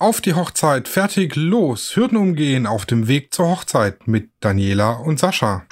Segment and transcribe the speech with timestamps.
[0.00, 5.18] Auf die Hochzeit, fertig, los, Hürden umgehen auf dem Weg zur Hochzeit mit Daniela und
[5.18, 5.64] Sascha.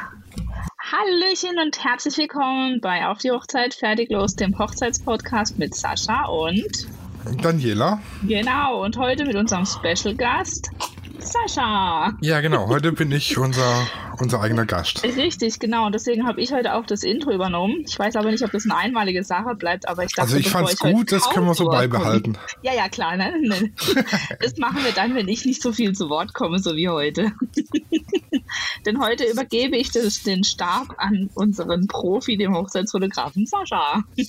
[0.81, 6.89] Hallöchen und herzlich willkommen bei Auf die Hochzeit, fertig, los, dem Hochzeitspodcast mit Sascha und
[7.41, 8.01] Daniela.
[8.27, 10.73] Genau, und heute mit unserem Special Gast
[11.21, 12.13] Sascha.
[12.21, 12.67] Ja, genau.
[12.67, 13.87] Heute bin ich unser,
[14.21, 15.03] unser eigener Gast.
[15.05, 15.87] Richtig, genau.
[15.87, 17.85] Und deswegen habe ich heute auch das Intro übernommen.
[17.87, 20.49] Ich weiß aber nicht, ob das eine einmalige Sache bleibt, aber ich dachte, Also ich
[20.49, 22.39] fand es gut, das können wir so beibehalten.
[22.63, 23.17] Ja, ja, klar.
[23.17, 23.33] Ne?
[24.41, 27.33] Das machen wir dann, wenn ich nicht so viel zu Wort komme, so wie heute.
[28.85, 34.05] Denn heute übergebe ich das, den Stab an unseren Profi, dem Hochzeitsfotografen Sascha.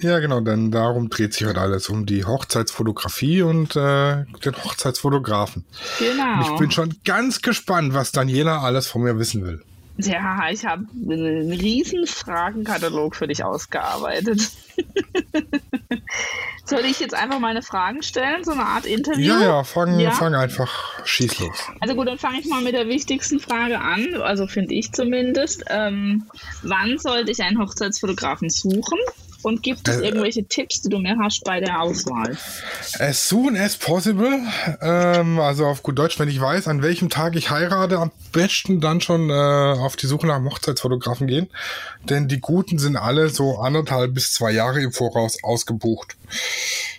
[0.00, 5.64] Ja, genau, denn darum dreht sich heute alles um die Hochzeitsfotografie und äh, den Hochzeitsfotografen.
[5.98, 6.38] Genau.
[6.38, 9.62] Und ich bin schon ganz gespannt, was Daniela alles von mir wissen will.
[9.98, 14.50] Ja, ich habe einen riesen Fragenkatalog für dich ausgearbeitet.
[16.66, 19.34] Soll ich jetzt einfach meine Fragen stellen, so eine Art Interview?
[19.34, 20.10] Ja, ja, fang, ja?
[20.10, 21.56] fang einfach, schieß los.
[21.80, 25.64] Also gut, dann fange ich mal mit der wichtigsten Frage an, also finde ich zumindest.
[25.68, 26.26] Ähm,
[26.62, 28.98] wann sollte ich einen Hochzeitsfotografen suchen?
[29.42, 32.36] Und gibt es äh, irgendwelche Tipps, die du mir hast bei der Auswahl?
[32.98, 34.40] As soon as possible.
[34.80, 38.80] Ähm, also auf gut Deutsch, wenn ich weiß, an welchem Tag ich heirate, am besten
[38.80, 41.48] dann schon äh, auf die Suche nach einem Hochzeitsfotografen gehen.
[42.04, 46.16] Denn die Guten sind alle so anderthalb bis zwei Jahre im Voraus ausgebucht.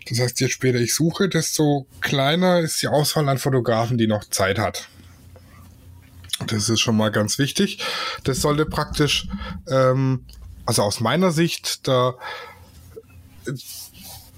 [0.09, 4.23] Das heißt, je später ich suche, desto kleiner ist die Auswahl an Fotografen, die noch
[4.25, 4.87] Zeit hat.
[6.45, 7.79] Das ist schon mal ganz wichtig.
[8.23, 9.27] Das sollte praktisch
[9.69, 10.23] ähm,
[10.67, 12.15] also aus meiner Sicht, da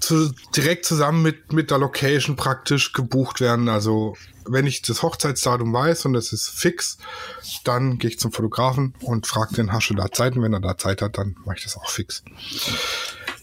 [0.00, 3.68] zu, direkt zusammen mit, mit der Location praktisch gebucht werden.
[3.68, 6.98] Also wenn ich das Hochzeitsdatum weiß und es ist fix,
[7.64, 10.36] dann gehe ich zum Fotografen und frage den, hast du da Zeit?
[10.36, 12.22] Und wenn er da Zeit hat, dann mache ich das auch fix.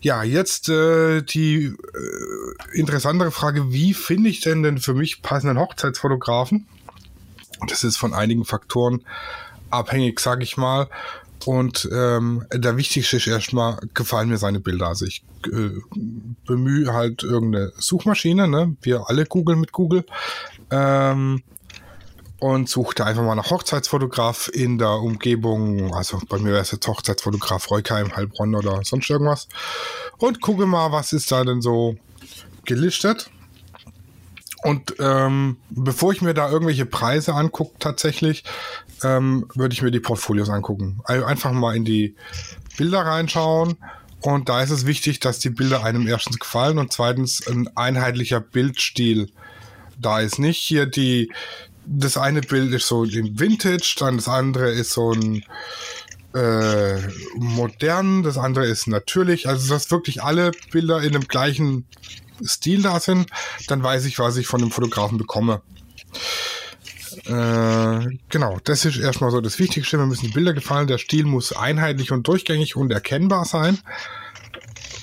[0.01, 5.59] Ja, jetzt äh, die äh, interessantere Frage, wie finde ich denn denn für mich passenden
[5.59, 6.67] Hochzeitsfotografen?
[7.67, 9.03] Das ist von einigen Faktoren
[9.69, 10.89] abhängig, sage ich mal.
[11.45, 14.87] Und ähm, der wichtigste ist erstmal, gefallen mir seine Bilder.
[14.87, 15.69] Also ich äh,
[16.45, 18.75] bemühe halt irgendeine Suchmaschine, ne?
[18.81, 20.05] Wir alle googeln mit Google.
[20.71, 21.43] Ähm,
[22.39, 25.93] und suchte einfach mal nach Hochzeitsfotograf in der Umgebung.
[25.93, 29.47] Also bei mir wäre es jetzt Hochzeitsfotograf Reukheim, Heilbronn oder sonst irgendwas.
[30.17, 31.95] Und gucke mal, was ist da denn so
[32.65, 33.31] gelistet.
[34.63, 38.43] Und ähm, bevor ich mir da irgendwelche Preise angucke, tatsächlich,
[39.03, 41.01] ähm, würde ich mir die Portfolios angucken.
[41.05, 42.15] Einfach mal in die
[42.77, 43.77] Bilder reinschauen.
[44.21, 48.39] Und da ist es wichtig, dass die Bilder einem erstens gefallen und zweitens ein einheitlicher
[48.39, 49.29] Bildstil
[49.99, 50.39] da ist.
[50.39, 51.31] Nicht hier die,
[51.85, 55.43] das eine Bild ist so in Vintage, dann das andere ist so ein
[56.33, 56.97] äh,
[57.35, 59.47] modern, das andere ist natürlich.
[59.47, 61.85] Also dass wirklich alle Bilder in dem gleichen
[62.43, 63.29] Stil da sind,
[63.67, 65.61] dann weiß ich, was ich von dem Fotografen bekomme.
[67.27, 69.97] Äh, genau, das ist erstmal so das Wichtigste.
[69.97, 70.87] Mir müssen die Bilder gefallen.
[70.87, 73.79] Der Stil muss einheitlich und durchgängig und erkennbar sein,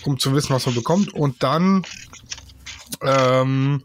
[0.05, 1.13] um zu wissen, was man bekommt.
[1.13, 1.85] Und dann
[3.03, 3.83] ähm,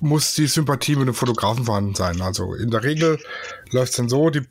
[0.00, 2.20] muss die Sympathie mit dem Fotografen vorhanden sein.
[2.20, 3.18] Also in der Regel
[3.70, 4.42] läuft es dann so, die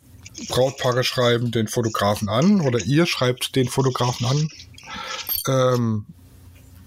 [0.50, 4.50] Brautpaare schreiben den Fotografen an oder ihr schreibt den Fotografen an.
[5.48, 6.06] Ähm,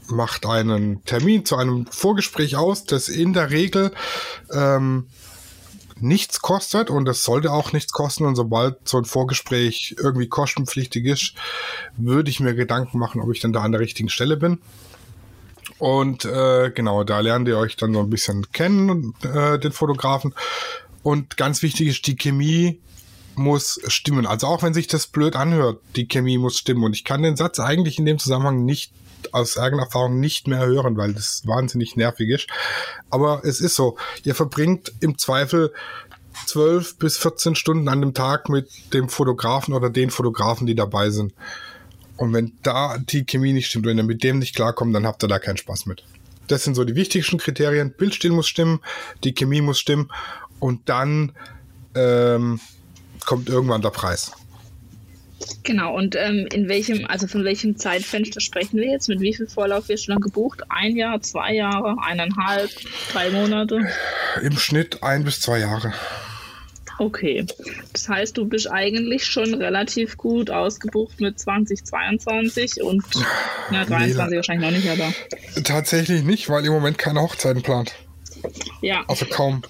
[0.08, 3.92] macht einen Termin zu einem Vorgespräch aus, das in der Regel
[4.52, 5.06] ähm,
[6.00, 8.24] nichts kostet und es sollte auch nichts kosten.
[8.24, 11.34] Und sobald so ein Vorgespräch irgendwie kostenpflichtig ist,
[11.96, 14.58] würde ich mir Gedanken machen, ob ich dann da an der richtigen Stelle bin.
[15.78, 20.34] Und äh, genau, da lernt ihr euch dann so ein bisschen kennen, äh, den Fotografen.
[21.02, 22.80] Und ganz wichtig ist, die Chemie
[23.34, 24.26] muss stimmen.
[24.26, 26.84] Also auch wenn sich das blöd anhört, die Chemie muss stimmen.
[26.84, 28.92] Und ich kann den Satz eigentlich in dem Zusammenhang nicht
[29.32, 32.46] aus eigener Erfahrung nicht mehr hören, weil das wahnsinnig nervig ist.
[33.10, 33.96] Aber es ist so.
[34.24, 35.72] Ihr verbringt im Zweifel
[36.46, 41.10] 12 bis 14 Stunden an dem Tag mit dem Fotografen oder den Fotografen, die dabei
[41.10, 41.34] sind.
[42.16, 45.22] Und wenn da die Chemie nicht stimmt, wenn ihr mit dem nicht klarkommt, dann habt
[45.24, 46.04] ihr da keinen Spaß mit.
[46.48, 47.92] Das sind so die wichtigsten Kriterien.
[47.96, 48.80] Bildstil muss stimmen,
[49.24, 50.10] die Chemie muss stimmen
[50.58, 51.32] und dann
[51.94, 52.60] ähm,
[53.24, 54.32] kommt irgendwann der Preis.
[55.62, 59.08] Genau, und ähm, in welchem, also von welchem Zeitfenster sprechen wir jetzt?
[59.08, 60.62] Mit wie viel Vorlauf wirst du dann gebucht?
[60.68, 62.70] Ein Jahr, zwei Jahre, eineinhalb,
[63.12, 63.88] drei Monate?
[64.42, 65.92] Im Schnitt ein bis zwei Jahre.
[66.98, 67.46] Okay,
[67.94, 73.02] das heißt, du bist eigentlich schon relativ gut ausgebucht mit 2022 und
[73.70, 75.62] na, 23 nee, wahrscheinlich noch nicht, aber.
[75.64, 77.94] Tatsächlich nicht, weil im Moment keine Hochzeiten plant.
[78.82, 79.02] Ja.
[79.08, 79.62] Also kaum.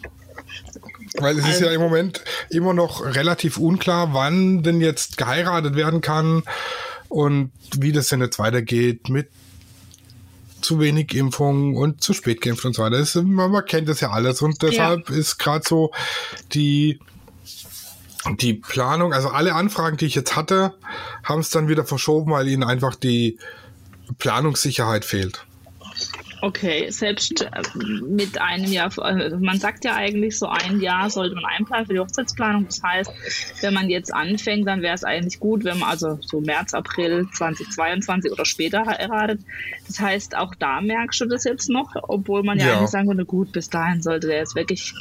[1.19, 5.75] Weil es also, ist ja im Moment immer noch relativ unklar, wann denn jetzt geheiratet
[5.75, 6.43] werden kann
[7.09, 9.29] und wie das denn jetzt weitergeht mit
[10.61, 12.99] zu wenig Impfungen und zu spät geimpft und so weiter.
[12.99, 15.17] Das, man, man kennt das ja alles und deshalb ja.
[15.17, 15.91] ist gerade so
[16.53, 17.01] die
[18.39, 20.75] die Planung, also alle Anfragen, die ich jetzt hatte,
[21.25, 23.39] haben es dann wieder verschoben, weil ihnen einfach die
[24.19, 25.47] Planungssicherheit fehlt.
[26.42, 27.50] Okay, selbst äh,
[28.02, 31.92] mit einem Jahr, also man sagt ja eigentlich, so ein Jahr sollte man einplanen für
[31.92, 32.66] die Hochzeitsplanung.
[32.66, 33.10] Das heißt,
[33.60, 37.28] wenn man jetzt anfängt, dann wäre es eigentlich gut, wenn man also so März, April
[37.34, 39.40] 2022 oder später heiratet.
[39.87, 42.76] Das heißt, auch da merkst du das jetzt noch, obwohl man ja, ja.
[42.78, 44.94] eigentlich sagen würde, gut, bis dahin sollte der jetzt wirklich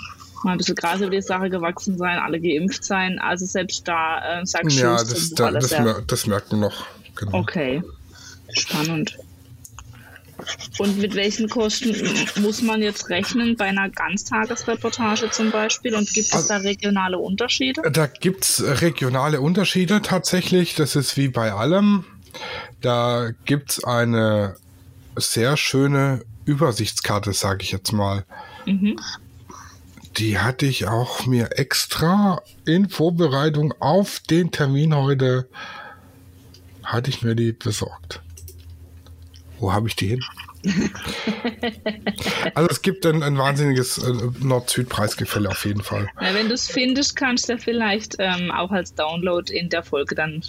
[0.43, 3.19] mal ein bisschen Gras über die Sache gewachsen sein, alle geimpft sein.
[3.19, 6.85] Also selbst da äh, sagst du, ja, das, da, das, das, das merkt man noch.
[7.15, 7.39] Genau.
[7.39, 7.81] Okay,
[8.53, 9.17] spannend.
[10.77, 11.95] Und mit welchen Kosten
[12.41, 15.95] muss man jetzt rechnen bei einer Ganztagesreportage zum Beispiel?
[15.95, 17.81] Und gibt es also, da regionale Unterschiede?
[17.91, 20.75] Da gibt es regionale Unterschiede tatsächlich.
[20.75, 22.05] Das ist wie bei allem.
[22.81, 24.55] Da gibt es eine
[25.15, 28.25] sehr schöne Übersichtskarte, sage ich jetzt mal.
[28.65, 28.99] Mhm.
[30.17, 35.47] Die hatte ich auch mir extra in Vorbereitung auf den Termin heute,
[36.83, 38.21] hatte ich mir die besorgt.
[39.59, 40.23] Wo habe ich die hin?
[42.53, 46.09] also es gibt ein, ein wahnsinniges äh, Nord-Süd-Preisgefälle auf jeden Fall.
[46.19, 50.15] Ja, wenn du es findest, kannst du vielleicht ähm, auch als Download in der Folge
[50.15, 50.43] dann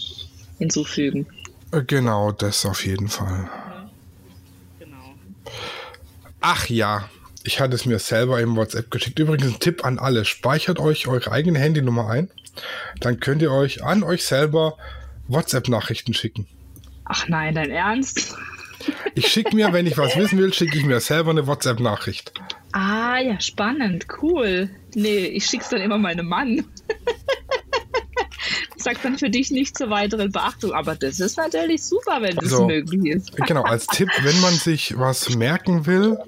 [0.59, 1.27] hinzufügen.
[1.73, 3.49] Äh, genau, das auf jeden Fall.
[4.79, 5.15] Genau.
[6.41, 7.09] Ach ja,
[7.45, 9.19] ich hatte es mir selber im WhatsApp geschickt.
[9.19, 12.31] Übrigens ein Tipp an alle, speichert euch eure eigene Handynummer ein,
[13.01, 14.77] dann könnt ihr euch an euch selber
[15.29, 16.47] WhatsApp-Nachrichten schicken.
[17.05, 18.37] Ach nein, dein Ernst?
[19.15, 22.33] Ich schicke mir, wenn ich was wissen will, schicke ich mir selber eine WhatsApp-Nachricht.
[22.73, 24.71] Ah, ja, spannend, cool.
[24.95, 26.65] Nee, ich schicke es dann immer meinem Mann.
[28.77, 32.59] Sagt dann für dich nicht zur weiteren Beachtung, aber das ist natürlich super, wenn also,
[32.59, 33.37] das möglich ist.
[33.47, 36.19] genau, als Tipp, wenn man sich was merken will,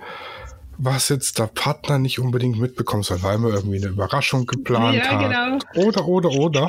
[0.77, 5.05] was jetzt der Partner nicht unbedingt mitbekommen soll, weil man irgendwie eine Überraschung geplant ja,
[5.05, 5.21] hat.
[5.21, 5.87] Genau.
[5.87, 6.69] Oder, oder, oder.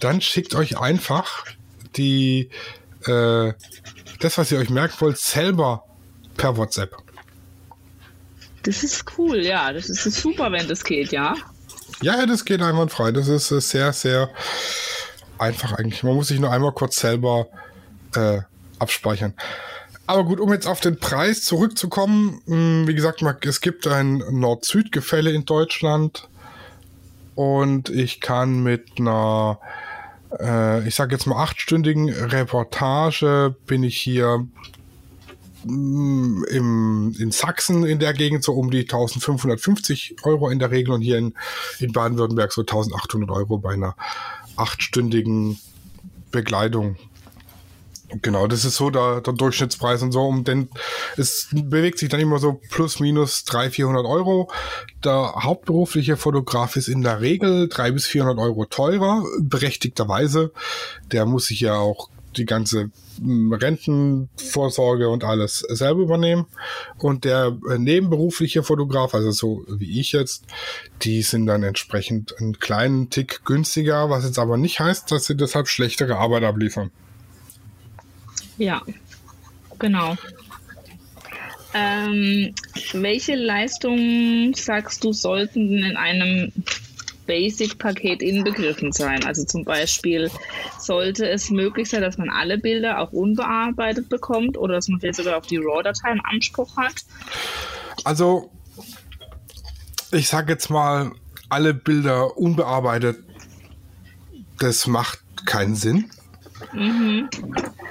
[0.00, 1.44] Dann schickt euch einfach
[1.96, 2.48] die
[3.06, 3.52] äh,
[4.20, 5.84] das, was ihr euch merken wollt, selber
[6.36, 6.96] per WhatsApp.
[8.62, 9.72] Das ist cool, ja.
[9.72, 11.34] Das ist super, wenn das geht, ja.
[12.02, 13.12] Ja, das geht einwandfrei.
[13.12, 14.30] Das ist äh, sehr, sehr
[15.38, 16.02] einfach eigentlich.
[16.02, 17.48] Man muss sich nur einmal kurz selber
[18.14, 18.40] äh,
[18.78, 19.34] abspeichern.
[20.06, 25.30] Aber gut, um jetzt auf den Preis zurückzukommen, hm, wie gesagt, es gibt ein Nord-Süd-Gefälle
[25.30, 26.28] in Deutschland
[27.34, 29.60] und ich kann mit einer
[30.38, 34.46] äh, ich sage jetzt mal achtstündigen Reportage bin ich hier
[35.64, 40.92] mm, im, in Sachsen in der Gegend so um die 1550 Euro in der Regel
[40.92, 41.34] und hier in,
[41.78, 43.96] in Baden-Württemberg so 1800 Euro bei einer
[44.56, 45.58] achtstündigen
[46.30, 46.96] Begleitung.
[48.22, 50.22] Genau, das ist so der, der Durchschnittspreis und so.
[50.22, 50.68] Um denn
[51.16, 54.50] es bewegt sich dann immer so plus minus 300, 400 Euro.
[55.04, 60.52] Der hauptberufliche Fotograf ist in der Regel 300 bis 400 Euro teurer, berechtigterweise.
[61.12, 66.46] Der muss sich ja auch die ganze hm, Rentenvorsorge und alles selber übernehmen.
[66.98, 70.44] Und der äh, nebenberufliche Fotograf, also so wie ich jetzt,
[71.02, 75.36] die sind dann entsprechend einen kleinen Tick günstiger, was jetzt aber nicht heißt, dass sie
[75.36, 76.90] deshalb schlechtere Arbeit abliefern.
[78.60, 78.82] Ja,
[79.78, 80.16] genau.
[81.72, 82.54] Ähm,
[82.92, 86.52] welche Leistungen, sagst du, sollten in einem
[87.26, 89.24] Basic-Paket inbegriffen sein?
[89.24, 90.30] Also zum Beispiel
[90.78, 95.16] sollte es möglich sein, dass man alle Bilder auch unbearbeitet bekommt oder dass man vielleicht
[95.16, 96.96] sogar auf die RAW-Dateien Anspruch hat?
[98.04, 98.50] Also,
[100.12, 101.12] ich sage jetzt mal,
[101.48, 103.24] alle Bilder unbearbeitet,
[104.58, 106.10] das macht keinen Sinn.
[106.74, 107.30] Mhm.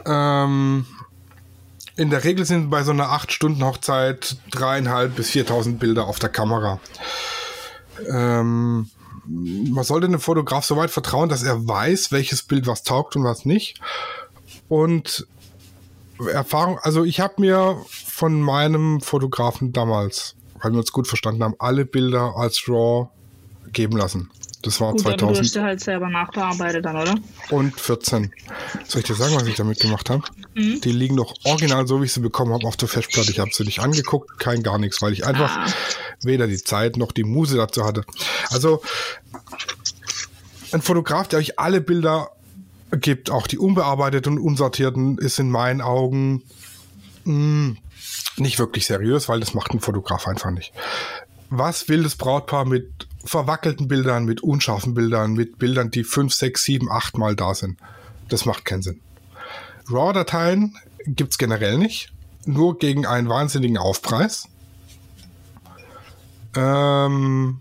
[0.05, 0.85] Ähm,
[1.95, 6.79] in der Regel sind bei so einer 8-Stunden-Hochzeit dreieinhalb bis 4.000 Bilder auf der Kamera.
[8.09, 8.89] Ähm,
[9.25, 13.23] man sollte dem Fotograf so weit vertrauen, dass er weiß, welches Bild was taugt und
[13.23, 13.79] was nicht.
[14.67, 15.27] Und
[16.27, 21.55] Erfahrung, also ich habe mir von meinem Fotografen damals, weil wir uns gut verstanden haben,
[21.59, 23.09] alle Bilder als RAW
[23.71, 24.29] geben lassen.
[24.61, 25.23] Das war Gut, 2000.
[25.23, 27.15] Aber du hast ja halt selber nachbearbeitet dann, oder?
[27.49, 28.33] Und 14.
[28.85, 30.23] Soll ich dir sagen, was ich damit gemacht habe?
[30.53, 30.81] Mhm.
[30.81, 33.31] Die liegen noch original so, wie ich sie bekommen habe, auf der Festplatte.
[33.31, 35.65] Ich habe sie nicht angeguckt, kein gar nichts, weil ich einfach ah.
[36.21, 38.03] weder die Zeit noch die Muse dazu hatte.
[38.49, 38.81] Also
[40.71, 42.31] ein Fotograf, der euch alle Bilder
[42.91, 46.43] gibt, auch die unbearbeiteten und unsortierten, ist in meinen Augen
[47.23, 47.77] mh, hm,
[48.37, 50.73] nicht wirklich seriös, weil das macht ein Fotograf einfach nicht.
[51.49, 56.63] Was will das Brautpaar mit verwackelten Bildern, mit unscharfen Bildern, mit Bildern, die fünf, sechs,
[56.63, 57.77] sieben, acht Mal da sind.
[58.29, 59.01] Das macht keinen Sinn.
[59.89, 62.11] RAW-Dateien gibt's generell nicht.
[62.45, 64.47] nur gegen einen wahnsinnigen Aufpreis.
[66.55, 67.59] Ähm,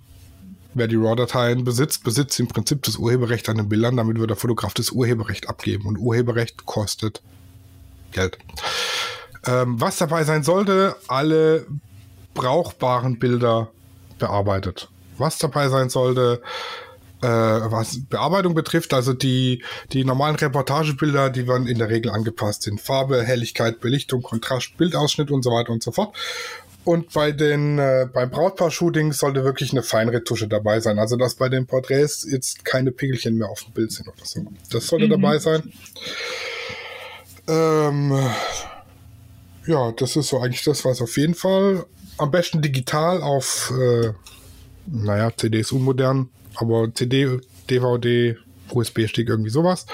[0.74, 3.96] wer die RAW-Dateien besitzt, besitzt im Prinzip das Urheberrecht an den Bildern.
[3.96, 5.86] Damit wird der Fotograf das Urheberrecht abgeben.
[5.86, 7.22] Und Urheberrecht kostet
[8.12, 8.38] Geld.
[9.46, 11.66] Ähm, was dabei sein sollte, alle
[12.34, 13.70] brauchbaren Bilder
[14.18, 14.88] bearbeitet.
[15.18, 16.40] Was dabei sein sollte,
[17.20, 22.66] äh, was Bearbeitung betrifft, also die, die normalen Reportagebilder, die werden in der Regel angepasst
[22.66, 26.16] in Farbe, Helligkeit, Belichtung, Kontrast, Bildausschnitt und so weiter und so fort.
[26.84, 30.98] Und bei den, äh, beim Brautpaar-Shooting sollte wirklich eine Feinretusche dabei sein.
[30.98, 34.46] Also, dass bei den Porträts jetzt keine Pickelchen mehr auf dem Bild sind oder so.
[34.70, 35.10] Das sollte mhm.
[35.10, 35.70] dabei sein.
[37.46, 38.18] Ähm,
[39.66, 41.84] ja, das ist so eigentlich das, was auf jeden Fall
[42.16, 44.12] am besten digital auf, äh,
[44.90, 47.40] naja, CD ist unmodern, aber CD,
[47.70, 48.36] DVD,
[48.70, 49.86] USB-Stick, irgendwie sowas.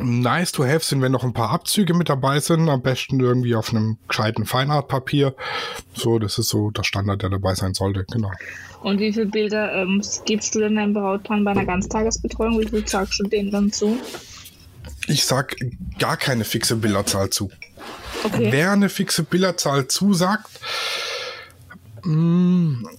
[0.00, 3.54] Nice to have sind, wenn noch ein paar Abzüge mit dabei sind, am besten irgendwie
[3.54, 5.36] auf einem gescheiten Feinartpapier.
[5.94, 8.32] So, das ist so der Standard, der dabei sein sollte, genau.
[8.82, 12.60] Und wie viele Bilder ähm, gibst du denn deinem Brautpaar bei einer Ganztagesbetreuung?
[12.60, 13.96] Wie viel sagst du denen dann zu?
[15.06, 15.56] Ich sag
[15.98, 17.50] gar keine fixe Bilderzahl zu.
[18.24, 18.48] Okay.
[18.50, 20.48] Wer eine fixe Bilderzahl zusagt,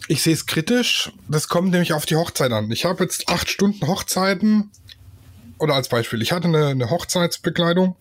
[0.08, 1.12] ich sehe es kritisch.
[1.28, 2.72] Das kommt nämlich auf die Hochzeit an.
[2.72, 4.72] Ich habe jetzt acht Stunden Hochzeiten.
[5.60, 7.96] Oder als Beispiel, ich hatte eine, eine Hochzeitsbekleidung.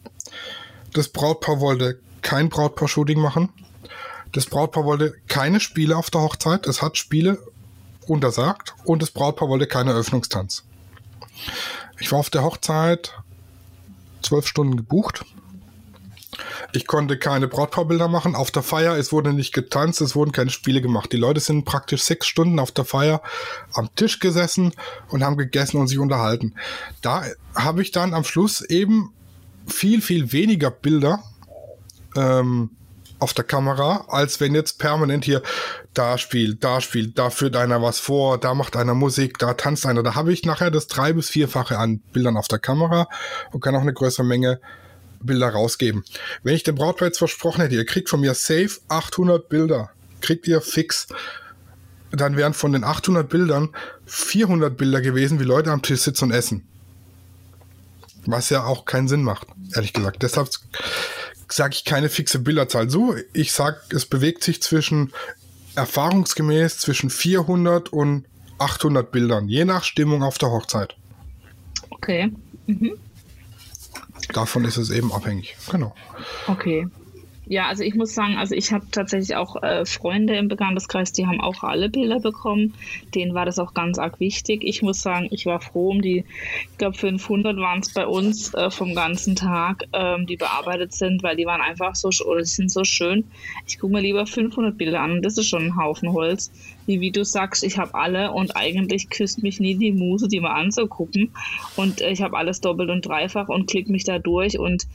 [0.93, 3.51] Das Brautpaar wollte kein Brautpaar-Shooting machen.
[4.33, 6.67] Das Brautpaar wollte keine Spiele auf der Hochzeit.
[6.67, 7.39] Es hat Spiele
[8.07, 8.75] untersagt.
[8.85, 10.65] Und das Brautpaar wollte keinen Eröffnungstanz.
[12.01, 13.13] Ich war auf der Hochzeit
[14.23, 15.25] zwölf Stunden gebucht.
[16.73, 18.35] Ich konnte keine Brautpaarbilder machen.
[18.35, 21.13] Auf der Feier, es wurde nicht getanzt, es wurden keine Spiele gemacht.
[21.13, 23.23] Die Leute sind praktisch sechs Stunden auf der Feier
[23.73, 24.73] am Tisch gesessen
[25.09, 26.55] und haben gegessen und sich unterhalten.
[27.03, 27.25] Da
[27.55, 29.13] habe ich dann am Schluss eben
[29.67, 31.23] viel, viel weniger Bilder
[32.17, 32.71] ähm,
[33.19, 35.43] auf der Kamera, als wenn jetzt permanent hier
[35.95, 39.87] da spielt, da spielt, da führt einer was vor, da macht einer Musik, da tanzt
[39.87, 40.03] einer.
[40.03, 43.09] Da habe ich nachher das drei- bis vierfache an Bildern auf der Kamera
[43.53, 44.61] und kann auch eine größere Menge
[45.25, 46.05] Bilder rausgeben.
[46.43, 49.91] Wenn ich dem Brautpaar jetzt versprochen hätte, ihr kriegt von mir safe 800 Bilder,
[50.21, 51.09] kriegt ihr fix,
[52.11, 53.71] dann wären von den 800 Bildern
[54.07, 56.67] 400 Bilder gewesen, wie Leute am Tisch sitzen und essen.
[58.27, 60.23] Was ja auch keinen Sinn macht, ehrlich gesagt.
[60.23, 60.49] Deshalb
[61.49, 62.89] sage ich keine fixe Bilderzahl.
[62.89, 65.13] So, ich sage, es bewegt sich zwischen
[65.75, 68.27] erfahrungsgemäß zwischen 400 und
[68.59, 70.97] 800 Bildern, je nach Stimmung auf der Hochzeit.
[71.91, 72.33] Okay.
[72.67, 72.97] Mhm.
[74.29, 75.57] Davon ist es eben abhängig.
[75.71, 75.95] Genau.
[76.47, 76.89] Okay.
[77.47, 81.27] Ja, also ich muss sagen, also ich habe tatsächlich auch äh, Freunde im Bekanntenkreis, die
[81.27, 82.75] haben auch alle Bilder bekommen.
[83.15, 84.63] Denen war das auch ganz arg wichtig.
[84.65, 86.25] Ich muss sagen, ich war froh um die,
[86.71, 91.23] ich glaube 500 waren es bei uns äh, vom ganzen Tag, ähm, die bearbeitet sind,
[91.23, 93.25] weil die waren einfach so, oder sind so schön.
[93.67, 96.51] Ich gucke mir lieber 500 Bilder an das ist schon ein Haufen Holz.
[96.87, 100.41] Wie, wie du sagst, ich habe alle und eigentlich küsst mich nie die Muse, die
[100.41, 101.31] mal anzugucken.
[101.77, 104.87] Und äh, ich habe alles doppelt und dreifach und klicke mich da durch und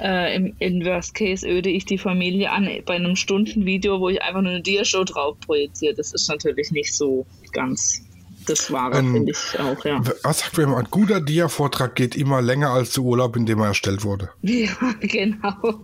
[0.00, 4.22] äh, im, in Worst Case öde ich die Familie an bei einem Stundenvideo, wo ich
[4.22, 5.94] einfach nur eine Dia-Show drauf projiziere.
[5.94, 8.02] Das ist natürlich nicht so ganz
[8.46, 10.02] das Wahre, ähm, finde ich auch, ja.
[10.22, 10.78] Was sagt man immer?
[10.78, 14.30] Ein guter Dia-Vortrag geht immer länger als der Urlaub, in dem er erstellt wurde.
[14.42, 15.54] Ja, genau.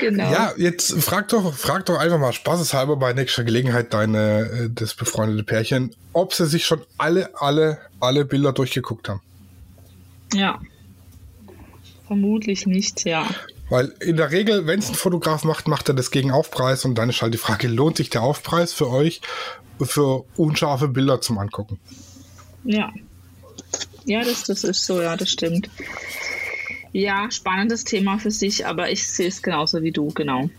[0.00, 0.32] genau.
[0.32, 4.94] Ja, jetzt frag doch, frag doch einfach mal spaßeshalber bei nächster Gelegenheit deine, äh, das
[4.94, 9.20] befreundete Pärchen, ob sie sich schon alle, alle, alle Bilder durchgeguckt haben.
[10.32, 10.60] Ja,
[12.14, 13.26] Vermutlich nicht, ja.
[13.68, 16.94] Weil in der Regel, wenn es ein Fotograf macht, macht er das gegen Aufpreis und
[16.94, 19.20] dann ist halt die Frage, lohnt sich der Aufpreis für euch
[19.80, 21.80] für unscharfe Bilder zum Angucken?
[22.62, 22.92] Ja.
[24.04, 25.68] Ja, das, das ist so, ja, das stimmt.
[26.92, 30.50] Ja, spannendes Thema für sich, aber ich sehe es genauso wie du, genau.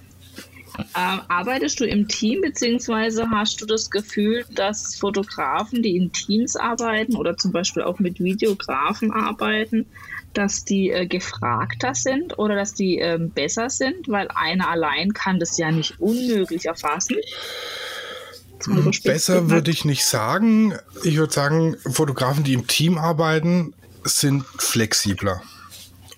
[0.77, 6.57] Ähm, arbeitest du im Team, beziehungsweise hast du das Gefühl, dass Fotografen, die in Teams
[6.57, 9.85] arbeiten oder zum Beispiel auch mit Videografen arbeiten,
[10.37, 15.39] dass die äh, gefragter sind oder dass die äh, besser sind, weil einer allein kann
[15.39, 17.17] das ja nicht unmöglich erfassen.
[18.65, 20.73] Hm, besser würde ich nicht sagen.
[21.03, 23.73] Ich würde sagen, Fotografen, die im Team arbeiten,
[24.03, 25.41] sind flexibler.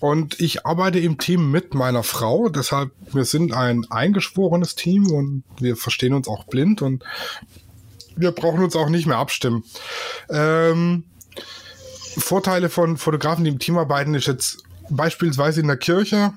[0.00, 5.42] Und ich arbeite im Team mit meiner Frau, deshalb wir sind ein eingeschworenes Team und
[5.58, 7.02] wir verstehen uns auch blind und
[8.14, 9.64] wir brauchen uns auch nicht mehr abstimmen.
[10.30, 11.04] Ähm,
[12.16, 16.32] Vorteile von Fotografen, die im Team arbeiten, ist jetzt beispielsweise in der Kirche.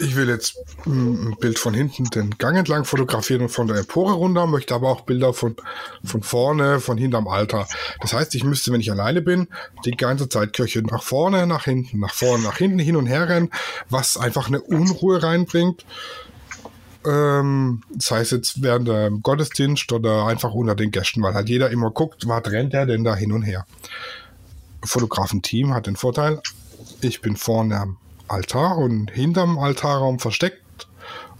[0.00, 4.14] ich will jetzt ein Bild von hinten den Gang entlang fotografieren und von der Empore
[4.14, 5.56] runter, möchte aber auch Bilder von,
[6.04, 7.68] von vorne, von hinterm Altar.
[8.00, 9.48] Das heißt, ich müsste, wenn ich alleine bin,
[9.84, 13.28] die ganze Zeit Kirche nach vorne, nach hinten, nach vorne, nach hinten, hin und her
[13.28, 13.50] rennen,
[13.88, 15.84] was einfach eine Unruhe reinbringt.
[17.06, 21.70] Ähm, das heißt jetzt während dem Gottesdienst oder einfach unter den Gästen, weil halt jeder
[21.70, 23.66] immer guckt, was rennt der denn da hin und her.
[24.84, 26.40] Fotografenteam hat den Vorteil,
[27.00, 27.96] ich bin vorne am
[28.28, 30.88] Altar und hinterm Altarraum versteckt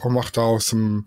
[0.03, 1.07] und mache da aus dem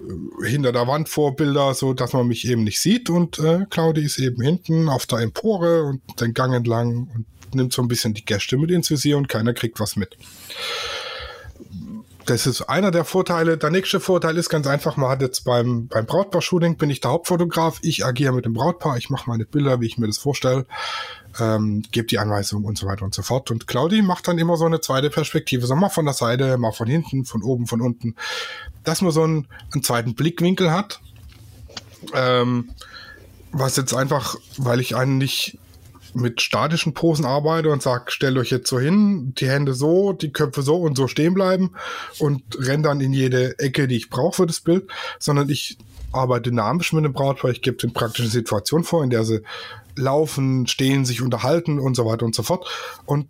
[0.00, 4.02] äh, hinter der Wand Vorbilder, so dass man mich eben nicht sieht und äh, Claudi
[4.02, 8.14] ist eben hinten auf der Empore und den Gang entlang und nimmt so ein bisschen
[8.14, 10.16] die Gäste mit ins Visier und keiner kriegt was mit.
[12.26, 13.58] Das ist einer der Vorteile.
[13.58, 17.10] Der nächste Vorteil ist ganz einfach, man hat jetzt beim, beim Brautpaar-Shooting bin ich der
[17.10, 20.66] Hauptfotograf, ich agiere mit dem Brautpaar, ich mache meine Bilder, wie ich mir das vorstelle
[21.40, 23.50] ähm, gebe die Anweisung und so weiter und so fort.
[23.50, 26.72] Und Claudi macht dann immer so eine zweite Perspektive, so mal von der Seite, mal
[26.72, 28.14] von hinten, von oben, von unten,
[28.84, 31.00] dass man so einen, einen zweiten Blickwinkel hat.
[32.14, 32.70] Ähm,
[33.52, 35.58] was jetzt einfach, weil ich einen nicht
[36.14, 40.32] mit statischen Posen arbeite und sage, stellt euch jetzt so hin, die Hände so, die
[40.32, 41.72] Köpfe so und so stehen bleiben
[42.18, 44.88] und renne dann in jede Ecke, die ich brauche für das Bild,
[45.18, 45.76] sondern ich
[46.12, 49.42] arbeite dynamisch mit dem Brautpaar, ich gebe den praktischen Situation vor, in der sie
[49.96, 52.66] laufen, stehen, sich unterhalten und so weiter und so fort.
[53.06, 53.26] Und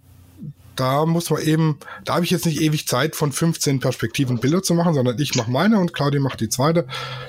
[0.77, 4.63] da muss man eben, da habe ich jetzt nicht ewig Zeit, von 15 Perspektiven Bilder
[4.63, 6.87] zu machen, sondern ich mache meine und Claudia macht die zweite.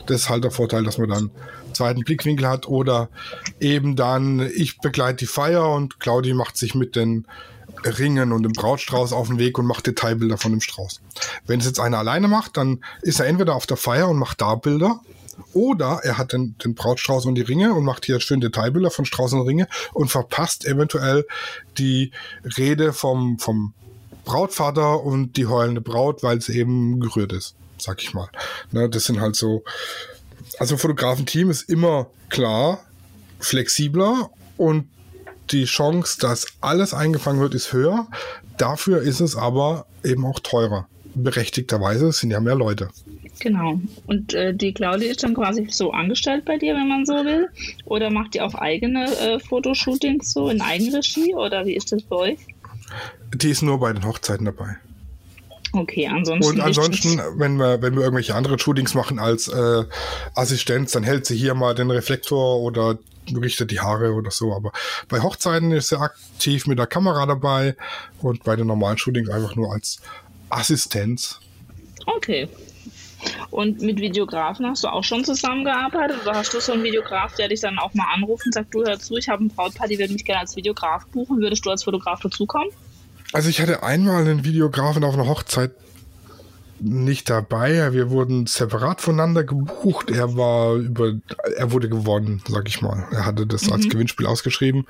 [0.08, 1.32] Das ist halt der Vorteil, dass man dann
[1.74, 3.10] zweiten Blickwinkel hat oder
[3.60, 7.28] eben dann ich begleite die Feier und Claudia macht sich mit den
[7.84, 11.02] Ringen und dem Brautstrauß auf den Weg und macht Detailbilder von dem Strauß.
[11.46, 14.42] Wenn es jetzt einer alleine macht, dann ist er entweder auf der Feier und macht
[14.42, 15.02] da Bilder
[15.54, 19.06] oder er hat den, den Brautstrauß und die Ringe und macht hier schön Detailbilder von
[19.06, 21.26] Strauß und Ringe und verpasst eventuell
[21.78, 22.12] die
[22.58, 23.74] Rede vom, vom
[24.26, 28.28] Brautvater und die heulende Braut, weil es eben gerührt ist, sag ich mal.
[28.72, 29.64] Ne, das sind halt so.
[30.60, 32.84] Also Fotografenteam ist immer klar,
[33.40, 34.88] flexibler und
[35.52, 38.08] die Chance, dass alles eingefangen wird, ist höher.
[38.58, 40.88] Dafür ist es aber eben auch teurer.
[41.14, 42.90] Berechtigterweise sind ja mehr Leute.
[43.40, 43.80] Genau.
[44.08, 47.50] Und äh, die Claudia ist dann quasi so angestellt bei dir, wenn man so will?
[47.86, 51.36] Oder macht die auch eigene äh, Fotoshootings so in Eigenregie?
[51.36, 52.40] Oder wie ist das bei euch?
[53.34, 54.78] Die ist nur bei den Hochzeiten dabei.
[55.74, 56.54] Okay, ansonsten.
[56.54, 59.84] Und ansonsten, wenn wir, wenn wir irgendwelche anderen Shootings machen als äh,
[60.34, 62.98] Assistenz, dann hält sie hier mal den Reflektor oder
[63.34, 64.54] richtet die Haare oder so.
[64.54, 64.72] Aber
[65.10, 67.76] bei Hochzeiten ist sie aktiv mit der Kamera dabei
[68.22, 70.00] und bei den normalen Shootings einfach nur als
[70.50, 71.40] Assistenz.
[72.06, 72.48] Okay,
[73.52, 76.18] und mit Videografen hast du auch schon zusammengearbeitet?
[76.22, 78.84] Oder hast du so einen Videograf, der dich dann auch mal anruft und sagt, du
[78.84, 81.40] hör zu, ich habe ein Brautpaar, die würde mich gerne als Videograf buchen.
[81.40, 82.70] Würdest du als Fotograf dazukommen?
[83.34, 85.72] Also ich hatte einmal einen Videografen auf einer Hochzeit
[86.80, 87.94] nicht dabei.
[87.94, 90.12] Wir wurden separat voneinander gebucht.
[90.12, 91.14] Er war über,
[91.58, 93.08] er wurde gewonnen, sag ich mal.
[93.12, 93.74] Er hatte das mhm.
[93.74, 94.86] als Gewinnspiel ausgeschrieben.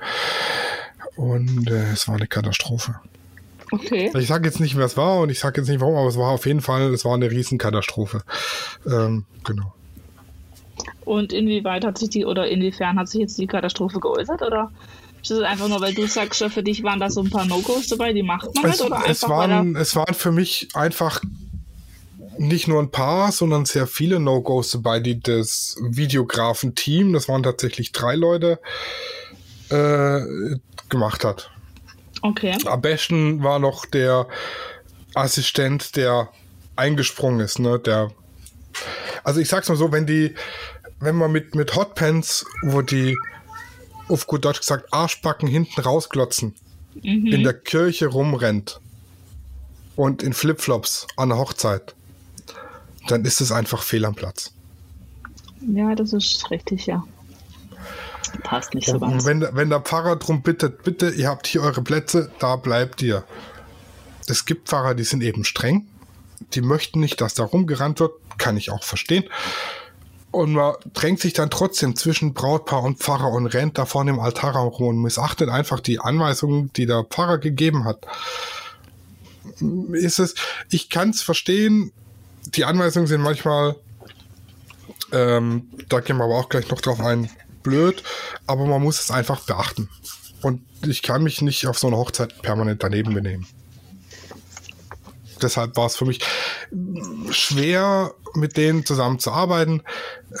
[1.16, 2.96] Und äh, es war eine Katastrophe.
[3.72, 4.12] Okay.
[4.16, 6.16] Ich sage jetzt nicht, wer es war und ich sage jetzt nicht warum, aber es
[6.16, 8.22] war auf jeden Fall, es war eine Riesenkatastrophe.
[8.86, 9.74] Ähm, genau.
[11.04, 14.70] Und inwieweit hat sich die oder inwiefern hat sich jetzt die Katastrophe geäußert oder
[15.22, 17.88] ist es einfach nur, weil du sagst, für dich waren da so ein paar No-Gos
[17.88, 21.20] dabei, die macht man es, nicht oder es waren, es waren für mich einfach
[22.38, 27.92] nicht nur ein paar, sondern sehr viele No-Gos dabei, die das Videografen-Team, das waren tatsächlich
[27.92, 28.60] drei Leute,
[29.70, 30.20] äh,
[30.88, 31.50] gemacht hat.
[32.22, 32.56] Okay.
[32.66, 34.26] Am besten war noch der
[35.14, 36.28] Assistent, der
[36.76, 37.78] eingesprungen ist, ne?
[37.78, 38.10] Der.
[39.24, 40.34] Also ich sag's mal so, wenn die,
[41.00, 43.16] wenn man mit, mit Hotpants, wo die
[44.08, 46.54] auf gut Deutsch gesagt Arschbacken hinten rausglotzen,
[47.02, 47.26] mhm.
[47.26, 48.80] in der Kirche rumrennt
[49.96, 51.94] und in Flipflops an der Hochzeit,
[53.08, 54.52] dann ist es einfach fehl am Platz.
[55.66, 57.02] Ja, das ist richtig, ja
[58.36, 59.24] passt nicht so ganz.
[59.24, 63.24] Wenn, wenn der Pfarrer drum bittet, bitte, ihr habt hier eure Plätze, da bleibt ihr.
[64.28, 65.86] Es gibt Pfarrer, die sind eben streng.
[66.54, 68.12] Die möchten nicht, dass da rumgerannt wird.
[68.38, 69.24] Kann ich auch verstehen.
[70.30, 74.20] Und man drängt sich dann trotzdem zwischen Brautpaar und Pfarrer und rennt da vorne im
[74.20, 78.06] Altarraum rum und missachtet einfach die Anweisungen, die der Pfarrer gegeben hat.
[79.92, 80.34] Ist es,
[80.70, 81.92] ich kann es verstehen,
[82.54, 83.76] die Anweisungen sind manchmal,
[85.12, 87.30] ähm, da gehen wir aber auch gleich noch drauf ein,
[87.66, 88.02] blöd,
[88.46, 89.88] aber man muss es einfach beachten.
[90.40, 93.46] Und ich kann mich nicht auf so einer Hochzeit permanent daneben benehmen.
[95.42, 96.20] Deshalb war es für mich
[97.30, 99.82] schwer, mit denen zusammenzuarbeiten.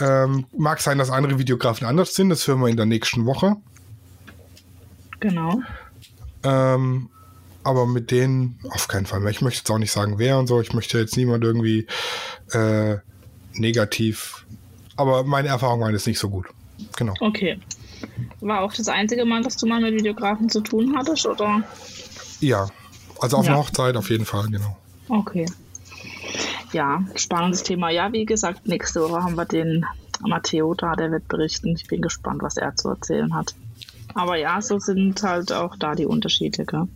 [0.00, 3.56] Ähm, mag sein, dass andere Videografen anders sind, das hören wir in der nächsten Woche.
[5.20, 5.60] Genau.
[6.44, 7.10] Ähm,
[7.64, 9.32] aber mit denen auf keinen Fall mehr.
[9.32, 10.60] Ich möchte jetzt auch nicht sagen, wer und so.
[10.60, 11.88] Ich möchte jetzt niemand irgendwie
[12.52, 12.98] äh,
[13.54, 14.46] negativ.
[14.94, 16.46] Aber meine Erfahrung war jetzt nicht so gut.
[16.96, 17.14] Genau.
[17.20, 17.58] Okay.
[18.40, 21.62] War auch das einzige Mal, dass du mal mit Videografen zu tun hattest, oder?
[22.40, 22.68] Ja.
[23.20, 23.52] Also auf ja.
[23.52, 24.76] einer Hochzeit auf jeden Fall, genau.
[25.08, 25.46] Okay.
[26.72, 27.90] Ja, spannendes Thema.
[27.90, 29.86] Ja, wie gesagt, nächste Woche haben wir den
[30.20, 31.74] Matteo da, der wird berichten.
[31.76, 33.54] Ich bin gespannt, was er zu erzählen hat.
[34.14, 36.64] Aber ja, so sind halt auch da die Unterschiede.
[36.64, 36.88] Gell?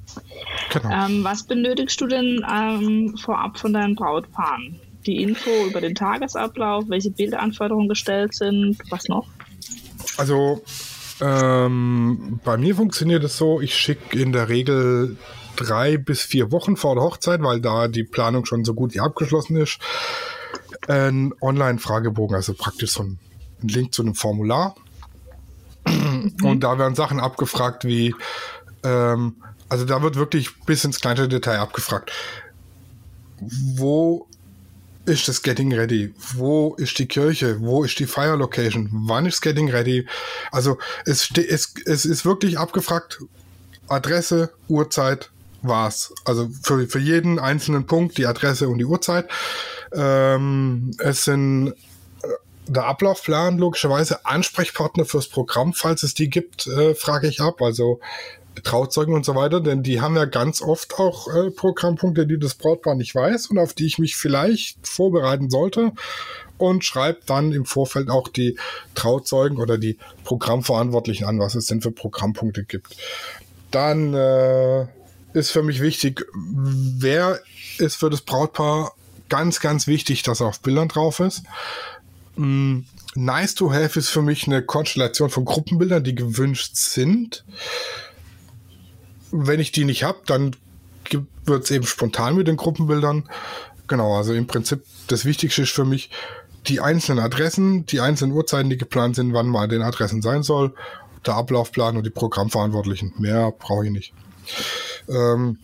[0.73, 1.07] Genau.
[1.07, 4.81] Ähm, was benötigst du denn ähm, vorab von deinen Brautpaaren?
[5.07, 9.27] Die Info über den Tagesablauf, welche Bildanforderungen gestellt sind, was noch?
[10.21, 10.63] Also
[11.23, 15.17] ähm, bei mir funktioniert es so, ich schicke in der Regel
[15.57, 19.01] drei bis vier Wochen vor der Hochzeit, weil da die Planung schon so gut wie
[19.01, 19.79] abgeschlossen ist,
[20.89, 23.19] ein Online-Fragebogen, also praktisch so ein,
[23.63, 24.75] ein Link zu einem Formular.
[25.87, 26.37] Mhm.
[26.43, 28.15] Und da werden Sachen abgefragt wie,
[28.83, 29.37] ähm,
[29.71, 32.13] also da wird wirklich bis ins kleinste Detail abgefragt.
[33.39, 34.27] Wo
[35.07, 36.15] ist das Getting Ready?
[36.35, 37.61] Wo ist die Kirche?
[37.61, 38.89] Wo ist die Fire Location?
[38.93, 40.07] Wann ist Getting Ready?
[40.53, 43.21] Also es, es, es ist wirklich abgefragt.
[43.89, 45.31] Adresse, Uhrzeit,
[45.63, 46.13] war's.
[46.25, 49.29] Also für, für jeden einzelnen Punkt die Adresse und die Uhrzeit.
[49.93, 51.69] Ähm, es sind
[52.23, 52.29] äh,
[52.69, 57.61] der Ablaufplan logischerweise Ansprechpartner fürs Programm, falls es die gibt, äh, frage ich ab.
[57.63, 58.01] Also
[58.63, 62.55] Trauzeugen und so weiter, denn die haben ja ganz oft auch äh, Programmpunkte, die das
[62.55, 65.93] Brautpaar nicht weiß und auf die ich mich vielleicht vorbereiten sollte
[66.59, 68.57] und schreibt dann im Vorfeld auch die
[68.95, 72.97] Trauzeugen oder die Programmverantwortlichen an, was es denn für Programmpunkte gibt.
[73.71, 74.87] Dann äh,
[75.33, 77.41] ist für mich wichtig, wer
[77.79, 78.93] ist für das Brautpaar
[79.29, 81.45] ganz, ganz wichtig, dass er auf Bildern drauf ist.
[82.37, 82.81] Mm,
[83.15, 87.45] nice to have ist für mich eine Konstellation von Gruppenbildern, die gewünscht sind.
[89.31, 90.57] Wenn ich die nicht habe, dann
[91.45, 93.29] wird es eben spontan mit den Gruppenbildern.
[93.87, 96.11] Genau, also im Prinzip das Wichtigste ist für mich
[96.67, 100.75] die einzelnen Adressen, die einzelnen Uhrzeiten, die geplant sind, wann mal den Adressen sein soll,
[101.27, 103.15] der Ablaufplan und die Programmverantwortlichen.
[103.19, 104.13] Mehr brauche ich nicht.
[105.09, 105.59] Ähm,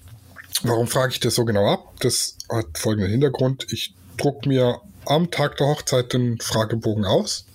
[0.63, 1.93] warum frage ich das so genau ab?
[2.01, 3.67] Das hat folgenden Hintergrund.
[3.71, 7.47] Ich druck mir am Tag der Hochzeit den Fragebogen aus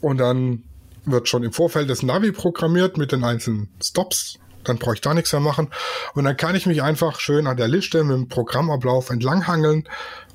[0.00, 0.64] und dann
[1.04, 4.38] wird schon im Vorfeld das Navi programmiert mit den einzelnen Stops.
[4.66, 5.68] Dann brauche ich da nichts mehr machen.
[6.14, 9.88] Und dann kann ich mich einfach schön an der Liste mit dem Programmablauf entlanghangeln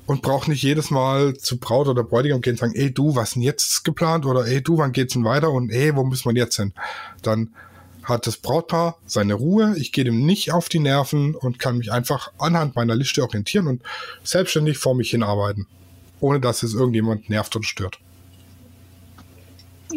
[0.06, 3.34] und brauche nicht jedes Mal zu Braut oder Bräutigam gehen und sagen, ey du, was
[3.34, 4.26] denn jetzt geplant?
[4.26, 5.50] Oder ey du, wann geht's denn weiter?
[5.50, 6.72] Und ey, wo müssen wir jetzt hin?
[7.22, 7.54] Dann
[8.02, 11.92] hat das Brautpaar seine Ruhe, ich gehe dem nicht auf die Nerven und kann mich
[11.92, 13.82] einfach anhand meiner Liste orientieren und
[14.24, 15.66] selbstständig vor mich hinarbeiten,
[16.20, 18.00] ohne dass es irgendjemand nervt und stört.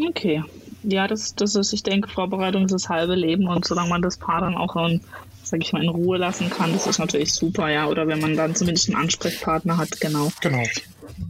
[0.10, 0.44] Okay.
[0.88, 4.18] Ja, das, das ist, ich denke, Vorbereitung ist das halbe Leben und solange man das
[4.18, 5.02] Paar dann auch in,
[5.44, 7.88] sag ich mal, in Ruhe lassen kann, das ist natürlich super, ja.
[7.88, 10.32] Oder wenn man dann zumindest einen Ansprechpartner hat, genau.
[10.42, 10.64] Genau.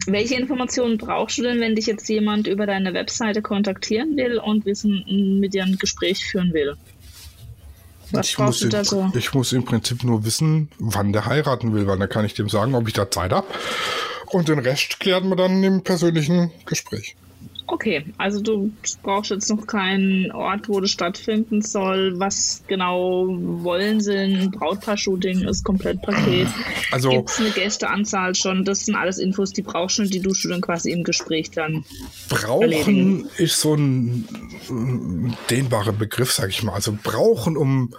[0.06, 4.66] Welche Informationen brauchst du denn, wenn dich jetzt jemand über deine Webseite kontaktieren will und
[4.66, 6.76] wissen, mit dir ein Gespräch führen will?
[8.10, 9.10] Was ich brauchst du da so?
[9.14, 12.48] Ich muss im Prinzip nur wissen, wann der heiraten will, weil dann kann ich dem
[12.48, 13.46] sagen, ob ich da Zeit habe.
[14.26, 17.16] Und den Rest klären wir dann im persönlichen Gespräch.
[17.68, 22.18] Okay, also du brauchst jetzt noch keinen Ort, wo das stattfinden soll.
[22.18, 24.16] Was genau wollen sie?
[24.16, 26.46] Ein Brautpaar-Shooting ist komplett Paket.
[26.92, 28.64] Also gibt es eine Gästeanzahl schon?
[28.64, 31.84] Das sind alles Infos, die brauchst du, die du dann quasi im Gespräch dann
[32.28, 33.28] brauchen erledigen.
[33.36, 34.28] ist so ein,
[35.50, 36.74] dehnbarer Begriff, sag ich mal.
[36.74, 37.92] Also brauchen, um